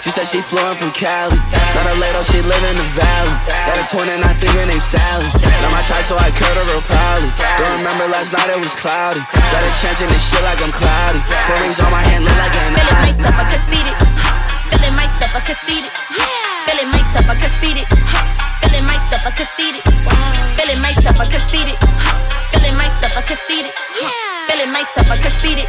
She 0.00 0.08
said 0.08 0.24
she 0.24 0.40
flew 0.40 0.62
in 0.70 0.76
from 0.78 0.92
Cali. 0.92 1.36
Not 1.76 1.86
a 1.90 1.96
lady, 2.00 2.22
she 2.24 2.40
live 2.40 2.64
in 2.70 2.76
the 2.78 2.88
valley. 2.96 3.34
Got 3.68 3.76
a 3.76 3.84
twin 3.84 4.08
and 4.08 4.24
I 4.24 4.32
think 4.32 4.54
her 4.66 4.72
name's 4.74 4.90
Sally. 4.90 5.26
Not 5.62 5.70
my 5.70 5.82
type, 5.86 6.02
so 6.02 6.18
I 6.18 6.34
curved 6.34 6.58
her 6.58 6.66
real 6.66 6.82
proudly. 6.82 7.30
Don't 7.62 7.78
remember 7.78 8.10
last 8.10 8.34
night, 8.34 8.50
it 8.50 8.58
was 8.58 8.74
cloudy. 8.74 9.22
Got 9.30 9.62
a 9.62 9.70
chance 9.78 10.02
in 10.02 10.10
this 10.10 10.22
shit 10.26 10.42
like 10.42 10.58
I'm 10.58 10.74
cloudy. 10.74 11.22
Four 11.46 11.62
rings 11.62 11.78
on 11.78 11.90
my 11.94 12.02
hand, 12.02 12.26
look 12.26 12.34
like 12.34 12.54
an 12.58 12.74
Feeling 12.74 12.98
myself, 12.98 13.38
I 13.38 13.44
conceited. 13.54 13.94
Feeling 14.66 14.96
myself, 14.98 15.32
I 15.38 15.40
conceited. 15.46 15.90
Feeling 16.66 16.90
myself, 16.90 17.26
I 17.30 17.34
conceited. 17.38 17.86
Feeling 18.58 18.86
myself, 18.90 19.22
I 19.22 19.30
conceited. 19.30 19.84
Feeling 20.58 20.80
myself, 20.82 21.16
I 21.20 21.24
conceited. 21.30 21.76
Feeling 22.50 22.76
myself, 22.76 23.14
I 23.14 23.22
conceited. 23.22 23.72
Feeling 24.50 24.72
myself, 24.74 25.06
I 25.10 25.16
conceited. 25.22 25.68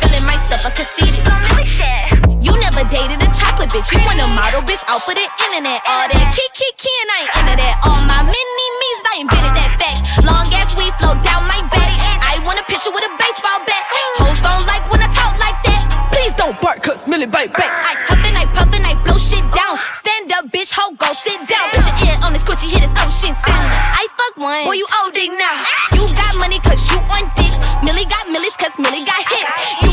Feeling 0.00 0.24
myself, 0.24 0.64
I 0.64 0.70
conceited. 0.72 1.22
You 1.24 2.23
never 2.64 2.88
dated 2.88 3.20
a 3.20 3.28
chocolate 3.28 3.68
bitch. 3.68 3.92
You 3.92 4.00
want 4.08 4.20
a 4.24 4.28
model 4.28 4.64
bitch 4.64 4.80
out 4.88 5.04
for 5.04 5.12
the 5.12 5.26
internet. 5.44 5.84
All 5.84 6.08
that 6.08 6.26
kick, 6.32 6.52
kick, 6.56 6.80
and 6.80 7.08
I 7.12 7.18
ain't 7.28 7.32
into 7.44 7.54
that. 7.60 7.74
All 7.84 8.00
my 8.08 8.24
mini 8.24 8.68
me's, 8.80 9.02
I 9.04 9.14
invented 9.20 9.54
that 9.60 9.72
fact. 9.76 10.24
Long 10.24 10.48
ass 10.56 10.72
we 10.72 10.88
flow 10.96 11.12
down 11.20 11.44
my 11.44 11.60
back. 11.68 11.92
I 12.24 12.40
want 12.48 12.56
a 12.56 12.64
picture 12.64 12.88
with 12.88 13.04
a 13.04 13.12
baseball 13.20 13.60
bat. 13.68 13.84
Hoes 14.16 14.40
don't 14.40 14.64
like 14.64 14.84
when 14.88 15.04
I 15.04 15.08
talk 15.12 15.36
like 15.36 15.60
that. 15.68 16.08
Please 16.08 16.32
don't 16.40 16.56
bark, 16.64 16.80
cause 16.80 17.04
Millie 17.04 17.28
bite 17.28 17.52
back. 17.52 17.68
I 17.84 18.00
huff 18.08 18.24
and 18.24 18.36
I 18.36 18.48
puff 18.56 18.72
and 18.72 18.86
I 18.88 18.96
blow 19.04 19.20
shit 19.20 19.44
down. 19.52 19.76
Stand 20.00 20.32
up, 20.32 20.48
bitch, 20.48 20.72
ho, 20.72 20.96
go 20.96 21.12
sit 21.12 21.36
down. 21.44 21.68
Put 21.76 21.84
your 21.84 21.96
ear 22.08 22.16
on 22.24 22.32
this 22.32 22.40
squishy, 22.48 22.72
hear 22.72 22.80
this 22.80 22.96
ocean 23.04 23.36
sound. 23.44 23.68
I 23.92 24.08
fuck 24.16 24.34
one, 24.40 24.64
boy, 24.64 24.80
you 24.80 24.88
dick 25.12 25.30
now. 25.36 25.68
You 25.92 26.08
got 26.16 26.32
money 26.40 26.56
cause 26.64 26.80
you 26.88 26.96
on 27.12 27.28
dicks. 27.36 27.60
Millie 27.84 28.08
got 28.08 28.24
millies 28.32 28.56
cause 28.56 28.72
Millie 28.80 29.04
got 29.04 29.20
hits. 29.28 29.83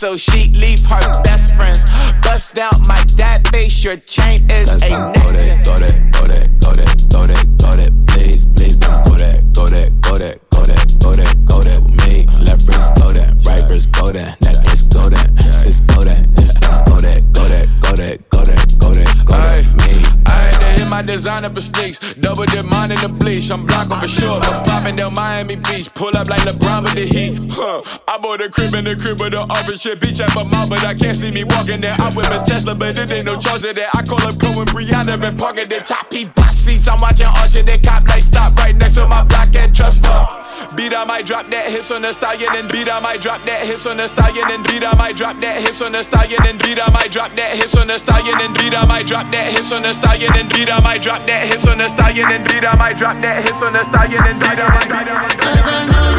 So 0.00 0.16
she 0.16 0.48
leave 0.54 0.82
her 0.86 1.22
best 1.22 1.54
friends. 1.56 1.84
Bust 2.22 2.56
out 2.56 2.80
my 2.86 3.04
dad 3.16 3.46
face. 3.48 3.84
Your 3.84 3.98
chain 3.98 4.50
is 4.50 4.70
That's 4.70 4.90
a 4.90 4.94
on 4.94 5.12
I'm 23.50 23.66
blocking 23.66 23.96
for 23.96 24.06
sure. 24.06 24.40
I'm 24.40 24.64
popping 24.64 24.96
down 24.96 25.14
Miami 25.14 25.56
Beach. 25.56 25.92
Pull 25.94 26.16
up 26.16 26.28
like 26.28 26.42
LeBron 26.42 26.84
with 26.84 26.94
the 26.94 27.06
heat. 27.06 27.36
Huh. 27.50 27.82
I 28.06 28.18
bought 28.18 28.40
a 28.40 28.48
crib 28.48 28.74
in 28.74 28.84
the 28.84 28.94
crib 28.94 29.20
with 29.20 29.32
the 29.32 29.40
office 29.40 29.80
shit. 29.80 30.00
Beach 30.00 30.20
at 30.20 30.34
my 30.34 30.44
mouth, 30.44 30.70
but 30.70 30.84
I 30.84 30.94
can't 30.94 31.16
see 31.16 31.30
me 31.30 31.44
walking 31.44 31.80
there. 31.80 31.96
I 31.98 32.10
whip 32.14 32.26
a 32.26 32.44
Tesla, 32.44 32.74
but 32.74 32.98
it 32.98 33.10
ain't 33.10 33.26
no 33.26 33.36
charge 33.38 33.64
of 33.64 33.74
that. 33.74 33.90
I 33.94 34.02
call 34.02 34.22
up 34.22 34.38
Cohen 34.38 34.66
Brianna 34.66 35.20
been 35.20 35.36
parking 35.36 35.68
the 35.68 35.80
top 35.80 36.10
P 36.10 36.26
box 36.26 36.54
seats. 36.54 36.86
I'm 36.88 37.00
watching 37.00 37.26
Archer. 37.26 37.62
They 37.62 37.78
cop 37.78 38.06
like 38.06 38.22
stop 38.22 38.56
right 38.56 38.74
next 38.76 38.94
to 38.94 39.08
my 39.08 39.24
block 39.24 39.54
and 39.56 39.74
trust 39.74 40.04
fund. 40.04 40.39
Beat 40.76 40.94
I 40.94 41.04
might 41.04 41.26
drop 41.26 41.48
that 41.50 41.66
hips 41.66 41.90
on 41.90 42.02
the 42.02 42.12
stallion 42.12 42.48
and 42.54 42.70
beat 42.70 42.88
I 42.88 43.00
might 43.00 43.20
drop 43.20 43.44
that 43.44 43.66
hips 43.66 43.86
on 43.86 43.96
the 43.96 44.06
stallion 44.06 44.44
and 44.50 44.62
beat 44.62 44.84
I 44.84 44.94
might 44.94 45.16
drop 45.16 45.40
that 45.40 45.60
hips 45.60 45.82
on 45.82 45.90
the 45.90 46.02
stallion 46.02 46.38
and 46.46 46.62
beat 46.62 46.78
I 46.80 46.90
might 46.90 47.10
drop 47.10 47.34
that 47.34 47.56
hips 47.56 47.76
on 47.76 47.88
the 47.88 47.98
stallion 47.98 48.40
and 48.40 48.54
beat 48.54 48.74
I 48.74 48.84
might 48.86 49.06
drop 49.06 49.30
that 49.32 49.52
hips 49.52 49.72
on 49.72 49.82
the 49.82 49.92
stallion 49.92 50.32
and 50.36 50.48
beat 50.48 50.70
I 50.70 50.80
might 50.80 51.02
drop 51.02 51.26
that 51.26 51.48
hips 51.50 51.66
on 51.66 51.78
the 51.78 51.88
stallion 51.88 52.30
and 52.30 52.44
beat 52.46 52.64
I 52.64 52.76
might 52.76 52.96
drop 52.98 53.20
that 53.20 53.44
hips 53.44 53.62
on 53.62 53.72
the 53.72 53.82
stallion 53.82 54.22
and 54.24 54.38
beat 54.38 54.46
I 54.46 54.68
might 54.70 54.86
drop 54.86 55.06
that 55.06 56.09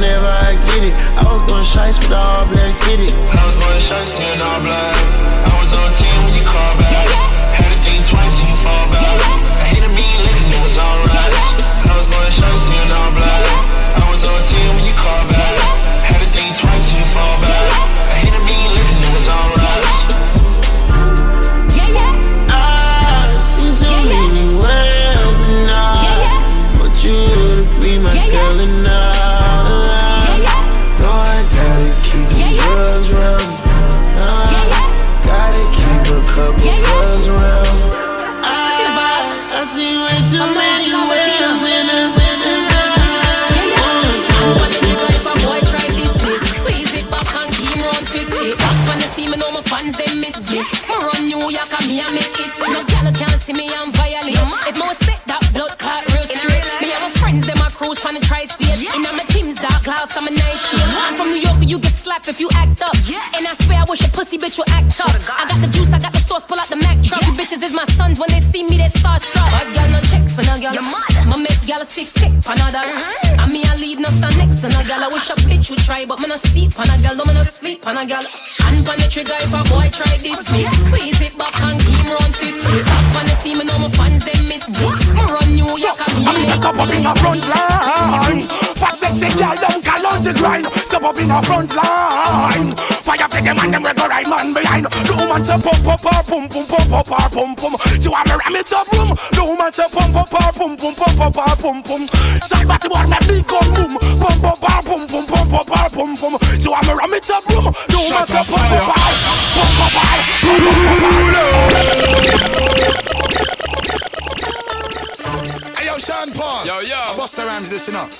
whenever 0.00 0.32
I 0.32 0.56
get 0.72 0.88
it. 0.88 0.96
I 1.20 1.28
was 1.28 1.40
going 1.44 1.62
shice 1.62 2.00
with 2.00 2.16
all 2.16 2.48
black 2.48 2.72
fitted. 2.84 3.12
I 3.36 3.44
was 3.44 3.54
going 3.60 3.80
shice 3.84 4.16
in 4.16 4.40
all 4.40 4.60
black. 4.64 4.96
I 5.44 5.52
was 5.60 5.69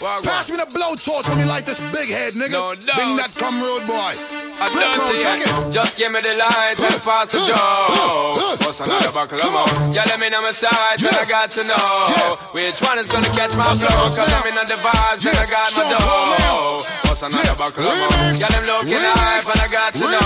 Wagwan. 0.00 0.24
Pass 0.24 0.48
me 0.48 0.56
the 0.56 0.64
blowtorch 0.64 1.28
when 1.28 1.38
me 1.38 1.44
like 1.44 1.68
this 1.68 1.78
big 1.92 2.08
head, 2.08 2.32
nigga. 2.32 2.56
No 2.56 2.72
doubt. 2.72 2.96
Bring 2.96 3.20
that 3.20 3.36
come 3.36 3.60
road 3.60 3.84
boy. 3.84 4.16
I 4.56 4.72
Flip 4.72 4.96
don't 4.96 5.12
road, 5.12 5.20
check 5.20 5.44
think 5.44 5.68
it. 5.68 5.72
Just 5.76 5.92
give 6.00 6.08
me 6.08 6.24
the 6.24 6.32
light 6.40 6.80
and 6.80 6.96
pass 7.04 7.28
the 7.28 7.40
joe. 7.44 8.32
What's 8.64 8.80
another 8.80 9.12
buckle 9.12 9.36
of 9.36 9.52
more? 9.52 9.92
Yeah, 9.92 10.08
let 10.08 10.16
me 10.16 10.32
know 10.32 10.40
my 10.40 10.56
sides 10.56 11.04
and 11.04 11.12
I 11.12 11.28
got 11.28 11.52
to 11.52 11.68
know 11.68 12.40
which 12.56 12.80
one 12.80 12.96
is 12.96 13.12
gonna 13.12 13.28
catch 13.36 13.52
my 13.52 13.68
flow. 13.76 14.08
Cause 14.16 14.32
I'm 14.32 14.48
in 14.48 14.56
the 14.56 14.80
vibes 14.80 15.20
and 15.20 15.36
I 15.36 15.44
got 15.44 15.68
my 15.68 15.84
dough. 15.92 16.80
What's 17.04 17.20
another 17.20 17.52
buckle 17.60 17.84
of 17.84 17.92
more? 17.92 18.40
Yeah, 18.40 18.48
them 18.56 18.64
looking 18.64 19.04
hype 19.04 19.44
and 19.52 19.60
I 19.60 19.68
got 19.68 19.92
to 20.00 20.06
know. 20.08 20.24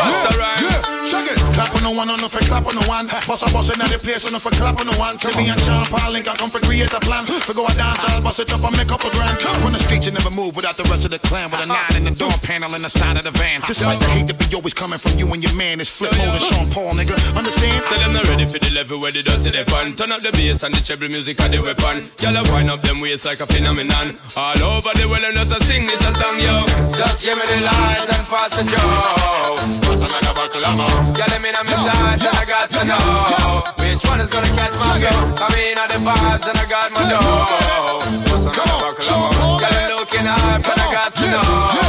Bust 0.00 0.32
the 0.32 0.38
rhyme. 0.40 0.73
Check 1.14 1.30
it. 1.30 1.38
Clap 1.54 1.70
on 1.78 1.86
the 1.86 1.92
one, 1.94 2.10
on 2.10 2.18
the 2.18 2.28
for 2.28 2.42
clap 2.42 2.66
on 2.66 2.74
the 2.74 2.82
one. 2.90 3.06
Boss 3.06 3.46
a 3.46 3.48
boss 3.54 3.70
in 3.70 3.78
the 3.78 3.98
place, 4.02 4.26
on 4.26 4.34
the 4.34 4.40
for 4.42 4.50
clap 4.58 4.82
on 4.82 4.90
the 4.90 4.96
one. 4.98 5.14
See 5.22 5.30
me 5.38 5.46
and 5.46 5.60
Sean 5.62 5.86
Paul 5.86 6.10
link, 6.10 6.26
I 6.26 6.34
come 6.34 6.50
for 6.50 6.58
create 6.58 6.90
a 6.90 6.98
plan. 6.98 7.22
For 7.26 7.54
go 7.54 7.62
a 7.66 7.72
dance, 7.78 8.02
I'll 8.10 8.18
bust 8.18 8.42
it 8.42 8.50
up 8.50 8.66
and 8.66 8.74
make 8.74 8.90
up 8.90 9.06
a 9.06 9.10
grand. 9.14 9.38
On 9.62 9.70
the 9.70 9.78
street, 9.78 10.06
you 10.06 10.10
never 10.10 10.34
move 10.34 10.58
without 10.58 10.76
the 10.76 10.82
rest 10.90 11.06
of 11.06 11.14
the 11.14 11.22
clan. 11.22 11.54
With 11.54 11.62
a 11.62 11.70
uh-huh. 11.70 11.94
nine 11.94 11.94
in 12.02 12.04
the 12.10 12.14
door 12.18 12.34
panel 12.42 12.74
in 12.74 12.82
the 12.82 12.90
side 12.90 13.16
of 13.16 13.22
the 13.22 13.30
van. 13.38 13.62
Uh-huh. 13.62 13.70
Despite 13.70 14.00
the 14.02 14.10
hate 14.10 14.26
that 14.26 14.38
be 14.42 14.50
always 14.58 14.74
coming 14.74 14.98
from 14.98 15.14
you 15.14 15.30
and 15.30 15.38
your 15.38 15.54
man, 15.54 15.78
it's 15.78 15.90
Flipmode 15.94 16.34
and 16.34 16.42
Sean 16.42 16.66
Paul, 16.74 16.98
nigga. 16.98 17.14
Understand? 17.38 17.78
Tell 17.86 17.98
them 18.02 18.12
not 18.18 18.26
ready 18.26 18.46
for 18.50 18.58
the 18.58 18.70
level 18.74 18.98
where 18.98 19.14
they 19.14 19.22
dirty 19.22 19.54
they 19.54 19.62
fun. 19.70 19.94
Turn 19.94 20.10
up 20.10 20.18
the 20.18 20.34
bass 20.34 20.66
and 20.66 20.74
the 20.74 20.82
treble 20.82 21.06
music 21.06 21.38
and 21.46 21.54
the 21.54 21.62
weapon. 21.62 22.10
Y'all 22.18 22.42
wind 22.50 22.74
up 22.74 22.82
them 22.82 22.98
waist 22.98 23.24
like 23.24 23.38
a 23.38 23.46
phenomenon. 23.46 24.18
All 24.34 24.58
over 24.82 24.90
the 24.98 25.06
world 25.06 25.22
and 25.22 25.38
just 25.38 25.54
a 25.54 25.62
sing 25.62 25.86
this 25.86 26.02
a 26.02 26.10
song, 26.18 26.42
yo. 26.42 26.66
Just 26.90 27.22
give 27.22 27.38
me 27.38 27.46
the 27.46 27.70
light 27.70 28.02
and 28.02 28.26
pass 28.26 28.50
the 28.58 28.66
joe. 28.66 29.54
What's 29.86 30.02
another 30.02 30.34
buckle 30.34 30.66
of 30.66 31.03
more? 31.04 31.14
Yeah, 31.16 31.26
let 31.28 31.42
me 31.42 31.50
know 31.52 31.64
my 31.64 31.76
sides 31.84 32.24
and 32.24 32.36
I 32.36 32.44
got 32.44 32.68
to 32.70 32.82
know 32.84 33.62
which 33.82 34.02
one 34.08 34.20
is 34.20 34.30
gonna 34.30 34.48
catch 34.56 34.74
my 34.74 34.98
go. 35.00 35.12
I'm 35.44 35.54
in 35.58 35.78
at 35.78 35.88
the 35.90 35.98
vibes 36.00 36.46
and 36.48 36.58
I 36.58 36.66
got 36.68 36.90
my 36.92 37.02
dough. 37.10 38.00
What's 38.30 38.46
another 38.46 38.78
buckle? 38.80 39.60
Yeah, 39.60 39.70
them 39.70 39.96
looking 39.96 40.26
hype 40.26 40.66
and 40.66 40.80
I 40.80 40.92
got 40.92 41.14
to 41.14 41.26
know. 41.30 41.83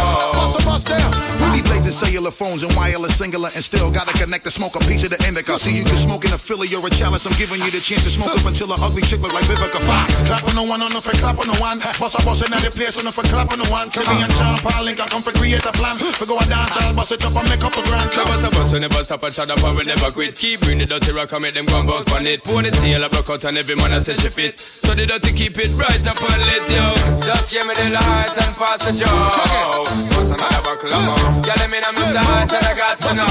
Cellular 1.96 2.32
phones 2.32 2.62
and 2.64 2.76
wireless 2.76 3.16
Cingular 3.16 3.48
and 3.56 3.64
still 3.64 3.90
gotta 3.90 4.12
connect 4.12 4.44
to 4.44 4.52
smoke 4.52 4.76
a 4.76 4.80
piece 4.84 5.08
of 5.08 5.12
the 5.16 5.20
indica. 5.24 5.56
See 5.58 5.72
you 5.72 5.86
can 5.88 5.96
smoke 5.96 6.26
in 6.26 6.34
a 6.36 6.38
Philly 6.38 6.68
or 6.76 6.84
a 6.86 6.90
chalice. 6.92 7.24
I'm 7.24 7.32
giving 7.40 7.64
you 7.64 7.72
the 7.72 7.80
chance 7.80 8.04
to 8.04 8.12
smoke 8.12 8.36
up 8.36 8.44
until 8.44 8.68
an 8.76 8.80
ugly 8.84 9.02
chick 9.02 9.24
look 9.24 9.32
like 9.32 9.48
Vivica 9.48 9.80
Fox. 9.88 10.28
Clap 10.28 10.44
on 10.44 10.56
the 10.60 10.64
one, 10.68 10.84
on 10.84 10.92
the 10.92 11.00
for 11.00 11.16
clap 11.16 11.40
on 11.40 11.48
the 11.48 11.56
one. 11.64 11.80
Boss 11.80 12.12
a 12.12 12.22
boss 12.28 12.44
in 12.44 12.52
the 12.52 12.60
place 12.76 13.00
on 13.00 13.08
the 13.08 13.14
for 13.16 13.24
clap 13.32 13.56
on 13.56 13.60
the 13.64 13.70
one. 13.72 13.88
Me 13.96 14.20
and 14.20 14.34
Sean 14.36 14.60
Paul 14.60 14.84
link, 14.84 15.00
I 15.00 15.08
come 15.08 15.24
for 15.24 15.32
create 15.32 15.64
a 15.64 15.72
plan. 15.72 15.96
For 15.96 16.28
go 16.28 16.36
a 16.36 16.46
dance, 16.52 16.76
I'll 16.84 16.92
bust 16.92 17.16
it 17.16 17.24
up 17.24 17.32
and 17.32 17.48
make 17.48 17.64
up 17.64 17.72
a 17.72 17.82
grand. 17.88 18.12
Stop 18.12 18.28
us, 18.60 18.72
we 18.76 18.80
never 18.84 19.04
stop 19.08 19.24
and 19.24 19.34
shut 19.34 19.50
up 19.50 19.64
and 19.64 19.78
we 19.80 19.84
never 19.88 20.12
quit. 20.12 20.36
Keep 20.36 20.68
bring 20.68 20.80
the 20.80 20.86
dirty 20.86 21.16
rock 21.16 21.32
and 21.32 21.44
make 21.48 21.56
them 21.56 21.66
gun 21.66 21.88
bounce 21.88 22.12
on 22.12 22.28
it. 22.28 22.44
Ponytail 22.44 23.06
a 23.06 23.08
block 23.08 23.30
out 23.30 23.44
and 23.48 23.56
every 23.56 23.76
man 23.80 23.94
a 23.94 24.02
say 24.02 24.20
she 24.20 24.28
fit. 24.28 24.60
So 24.60 24.94
the 24.94 25.08
dirty 25.08 25.32
keep 25.32 25.56
it 25.58 25.72
right 25.80 26.04
up 26.04 26.20
and 26.20 26.44
lit, 26.44 26.64
yo. 26.76 26.92
Just 27.24 27.52
give 27.52 27.64
me 27.64 27.74
the 27.74 27.88
light 27.96 28.36
and 28.36 28.52
pass 28.60 28.84
the 28.84 28.92
joe. 29.00 29.88
What's 30.20 30.36
another 30.36 30.62
buckle? 30.68 30.92
Yeah, 31.48 31.56
let 31.56 31.72
me 31.72 31.80
know 31.86 32.02
my 32.02 32.14
sides 32.14 32.54
and 32.54 32.66
I 32.66 32.74
got 32.74 32.98
to 32.98 33.14
know. 33.14 33.26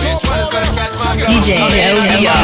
Which 0.00 0.24
one 0.24 0.40
is 0.40 0.48
gonna 0.48 0.72
catch 0.76 0.96
my 0.96 1.12
go? 1.16 1.26
DJ 1.26 1.60
DJ, 1.60 1.84
DJ, 2.16 2.40